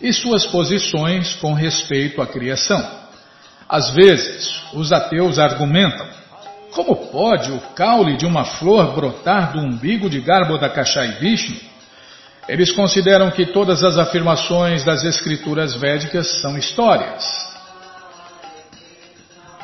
e 0.00 0.12
suas 0.12 0.44
posições 0.46 1.34
com 1.34 1.52
respeito 1.52 2.20
à 2.20 2.26
criação. 2.26 2.82
Às 3.68 3.90
vezes, 3.90 4.62
os 4.72 4.92
ateus 4.92 5.38
argumentam: 5.38 6.06
como 6.70 6.94
pode 7.10 7.50
o 7.50 7.60
caule 7.74 8.16
de 8.16 8.26
uma 8.26 8.44
flor 8.44 8.94
brotar 8.94 9.52
do 9.52 9.60
umbigo 9.60 10.08
de 10.08 10.20
Garbhodakashai 10.20 11.18
Vishnu? 11.18 11.56
Eles 12.48 12.70
consideram 12.70 13.30
que 13.30 13.46
todas 13.46 13.82
as 13.82 13.98
afirmações 13.98 14.84
das 14.84 15.04
escrituras 15.04 15.74
védicas 15.74 16.40
são 16.40 16.56
histórias. 16.56 17.24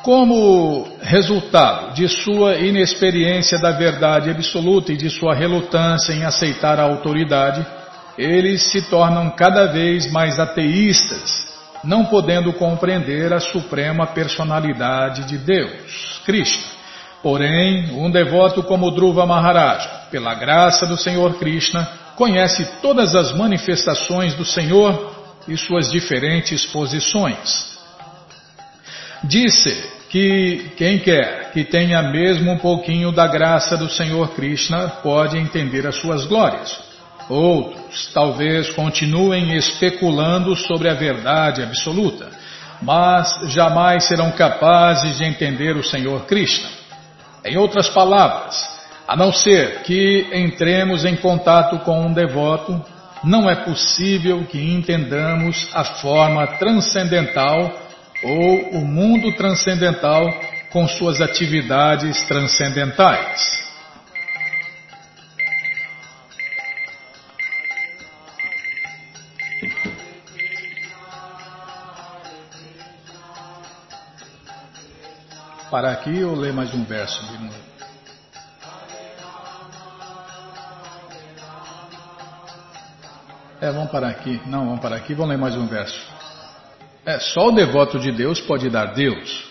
Como 0.02 0.88
resultado 1.00 1.94
de 1.94 2.08
sua 2.08 2.56
inexperiência 2.56 3.56
da 3.60 3.70
verdade 3.70 4.30
absoluta 4.30 4.92
e 4.92 4.96
de 4.96 5.08
sua 5.08 5.32
relutância 5.32 6.12
em 6.12 6.24
aceitar 6.24 6.80
a 6.80 6.82
autoridade, 6.82 7.64
eles 8.18 8.64
se 8.64 8.82
tornam 8.90 9.30
cada 9.30 9.66
vez 9.66 10.10
mais 10.10 10.40
ateístas, 10.40 11.46
não 11.84 12.04
podendo 12.04 12.52
compreender 12.52 13.32
a 13.32 13.38
suprema 13.38 14.08
personalidade 14.08 15.24
de 15.24 15.38
Deus, 15.38 16.20
Krishna. 16.26 16.64
Porém, 17.22 17.92
um 17.92 18.10
devoto 18.10 18.64
como 18.64 18.90
Dhruva 18.90 19.24
Maharaja, 19.24 19.88
pela 20.10 20.34
graça 20.34 20.84
do 20.84 20.96
Senhor 20.96 21.34
Krishna, 21.38 21.88
conhece 22.16 22.64
todas 22.80 23.14
as 23.14 23.32
manifestações 23.32 24.34
do 24.34 24.44
Senhor 24.44 25.12
e 25.48 25.56
suas 25.56 25.90
diferentes 25.90 26.64
posições. 26.66 27.72
Disse 29.24 29.90
que 30.08 30.72
quem 30.76 30.98
quer 30.98 31.50
que 31.52 31.64
tenha 31.64 32.02
mesmo 32.02 32.52
um 32.52 32.58
pouquinho 32.58 33.12
da 33.12 33.26
graça 33.26 33.76
do 33.76 33.88
Senhor 33.88 34.30
Krishna 34.34 34.88
pode 35.02 35.38
entender 35.38 35.86
as 35.86 35.96
suas 35.96 36.24
glórias. 36.26 36.78
Outros 37.28 38.10
talvez 38.12 38.70
continuem 38.70 39.56
especulando 39.56 40.54
sobre 40.56 40.88
a 40.88 40.94
verdade 40.94 41.62
absoluta, 41.62 42.28
mas 42.80 43.38
jamais 43.48 44.04
serão 44.04 44.32
capazes 44.32 45.18
de 45.18 45.24
entender 45.24 45.76
o 45.76 45.84
Senhor 45.84 46.24
Krishna. 46.26 46.68
Em 47.44 47.56
outras 47.56 47.88
palavras, 47.88 48.71
a 49.12 49.16
não 49.16 49.30
ser 49.30 49.82
que 49.82 50.26
entremos 50.32 51.04
em 51.04 51.14
contato 51.16 51.80
com 51.80 52.06
um 52.06 52.14
devoto, 52.14 52.82
não 53.22 53.48
é 53.48 53.54
possível 53.54 54.42
que 54.46 54.58
entendamos 54.58 55.68
a 55.74 55.84
forma 55.84 56.46
transcendental 56.56 57.78
ou 58.22 58.70
o 58.70 58.80
mundo 58.86 59.30
transcendental 59.32 60.24
com 60.70 60.88
suas 60.88 61.20
atividades 61.20 62.22
transcendentais. 62.22 63.62
Para 75.70 75.92
aqui 75.92 76.24
ou 76.24 76.34
ler 76.34 76.54
mais 76.54 76.72
um 76.72 76.82
verso 76.82 77.26
de 77.26 77.61
É, 83.62 83.70
vamos 83.70 83.92
parar 83.92 84.08
aqui. 84.08 84.40
Não, 84.44 84.64
vamos 84.66 84.80
parar 84.80 84.96
aqui. 84.96 85.14
Vamos 85.14 85.30
ler 85.30 85.38
mais 85.38 85.54
um 85.54 85.68
verso. 85.68 85.96
É, 87.06 87.20
só 87.20 87.46
o 87.46 87.52
devoto 87.52 87.96
de 88.00 88.10
Deus 88.10 88.40
pode 88.40 88.68
dar 88.68 88.86
Deus. 88.86 89.44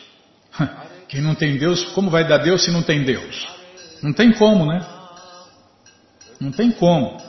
Quem 1.08 1.22
não 1.22 1.34
tem 1.34 1.58
Deus, 1.58 1.86
como 1.94 2.10
vai 2.10 2.28
dar 2.28 2.40
Deus 2.40 2.62
se 2.62 2.72
não 2.72 2.84
tem 2.84 3.06
Deus? 3.06 3.48
Não 4.04 4.12
tem 4.12 4.34
como, 4.34 4.66
né? 4.66 4.86
Não 6.42 6.52
tem 6.52 6.72
como. 6.72 7.22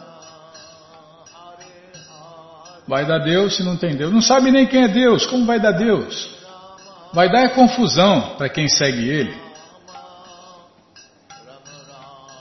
Vai 2.88 3.06
dar 3.06 3.18
Deus 3.20 3.56
se 3.56 3.62
não 3.62 3.76
tem 3.76 3.94
Deus. 3.94 4.12
Não 4.12 4.20
sabe 4.20 4.50
nem 4.50 4.66
quem 4.66 4.82
é 4.82 4.88
Deus, 4.88 5.24
como 5.26 5.46
vai 5.46 5.60
dar 5.60 5.72
Deus? 5.72 6.36
Vai 7.12 7.30
dar 7.30 7.44
é 7.44 7.48
confusão 7.50 8.34
para 8.36 8.48
quem 8.48 8.68
segue 8.68 9.08
Ele. 9.08 9.40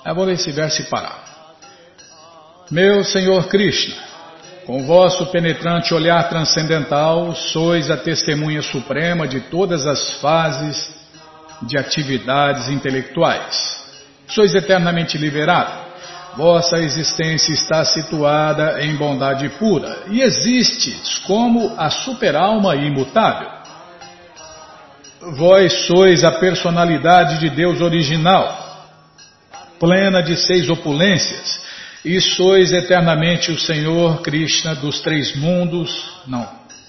Eu 0.03 0.15
vou 0.15 0.25
ler 0.25 0.33
esse 0.33 0.51
verso 0.51 0.81
e 0.81 0.85
parar. 0.85 1.23
Meu 2.71 3.03
Senhor 3.03 3.47
Krishna, 3.47 4.10
com 4.71 4.85
vosso 4.85 5.25
penetrante 5.25 5.93
olhar 5.93 6.29
transcendental, 6.29 7.35
sois 7.35 7.91
a 7.91 7.97
testemunha 7.97 8.61
suprema 8.61 9.27
de 9.27 9.41
todas 9.41 9.85
as 9.85 10.13
fases 10.21 10.95
de 11.61 11.77
atividades 11.77 12.69
intelectuais. 12.69 13.81
Sois 14.29 14.55
eternamente 14.55 15.17
liberado. 15.17 15.73
Vossa 16.37 16.77
existência 16.77 17.51
está 17.51 17.83
situada 17.83 18.81
em 18.81 18.95
bondade 18.95 19.49
pura 19.59 20.03
e 20.09 20.21
existes 20.21 21.17
como 21.27 21.73
a 21.77 21.89
superalma 21.89 22.73
imutável. 22.73 23.49
Vós 25.33 25.85
sois 25.85 26.23
a 26.23 26.31
personalidade 26.31 27.41
de 27.41 27.49
Deus 27.49 27.81
original, 27.81 28.87
plena 29.77 30.23
de 30.23 30.37
seis 30.37 30.69
opulências 30.69 31.59
e 32.03 32.19
sois 32.19 32.73
eternamente 32.73 33.51
o 33.51 33.59
Senhor 33.59 34.21
Krishna 34.21 34.75
dos 34.75 35.01
três 35.01 35.35
mundos. 35.35 36.11
Não, 36.25 36.47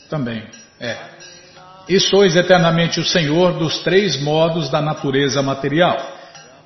também 0.08 0.42
é. 0.80 0.96
E 1.88 2.00
sois 2.00 2.34
eternamente 2.36 3.00
o 3.00 3.04
Senhor 3.04 3.54
dos 3.54 3.78
três 3.80 4.20
modos 4.20 4.70
da 4.70 4.80
natureza 4.80 5.42
material. 5.42 5.96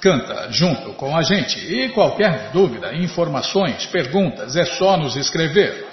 canta 0.00 0.48
junto 0.50 0.94
com 0.94 1.16
a 1.16 1.22
gente. 1.22 1.58
E 1.58 1.90
qualquer 1.90 2.50
dúvida, 2.52 2.94
informações, 2.94 3.86
perguntas, 3.86 4.56
é 4.56 4.64
só 4.64 4.96
nos 4.96 5.14
escrever. 5.14 5.86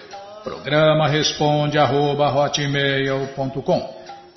Programa 0.43 1.07
responde 1.07 1.77
arroba 1.77 2.33
hotmail.com 2.33 3.98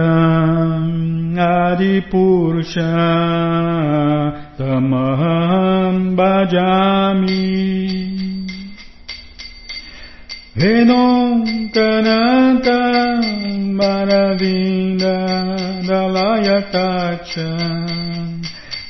हरिपुरुषतमहं 4.59 5.97
भजामि 6.19 7.45
वेणोङ्कनतमरविन्दलयकाक्ष 15.89 17.33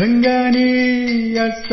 रङ्गनीयस 0.00 1.66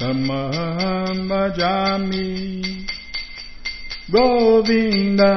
Tamaham 0.00 1.28
bhajami 1.28 2.88
Govinda 4.10 5.32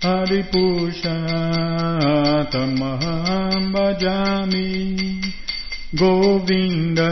Haripusha 0.00 1.16
Tamaham 2.50 3.72
bhajami 3.74 5.20
Govinda 5.92 7.10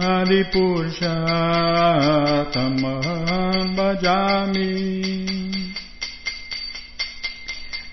Haripusha 0.00 1.14
Tamaham 2.50 3.76
bhajami 3.76 5.57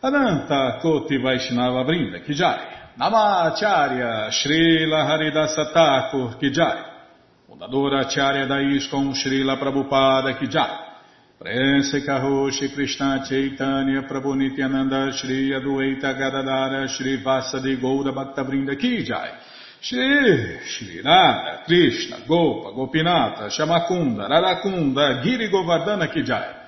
Ananta 0.00 0.78
Koti 0.80 1.16
Vaishnava 1.16 1.82
Brinda 1.82 2.20
Kijai, 2.20 2.94
Namacharya 3.00 4.30
Srila 4.30 5.04
Haridasa 5.04 5.72
Thakur 5.72 6.36
Kijai, 6.38 6.84
Fundadora 7.48 8.06
Acharya 8.06 8.46
da 8.46 8.58
Srila 8.60 9.58
Prabhupada 9.58 10.38
Kijai, 10.38 10.86
Prense 11.36 12.04
Karoshi 12.04 12.72
Krishna 12.72 13.24
Chaitanya 13.28 14.02
Prabhu 14.02 14.36
Nityananda 14.36 15.10
Shri 15.10 15.50
Adueita 15.50 16.14
Gadadara 16.16 16.86
Shri 16.86 17.20
Vasadi 17.20 17.74
Bhakta 17.76 18.44
Brinda 18.44 18.76
Kijai, 18.76 19.32
Shri 19.80 20.60
Shri 20.64 21.02
Nada 21.02 21.64
Krishna 21.66 22.18
Gopa 22.24 22.70
Gopinata 22.70 23.50
Shamakunda 23.50 24.28
Radakunda 24.28 25.24
Giri 25.24 25.50
Govardhana 25.50 26.06
Kijai, 26.06 26.67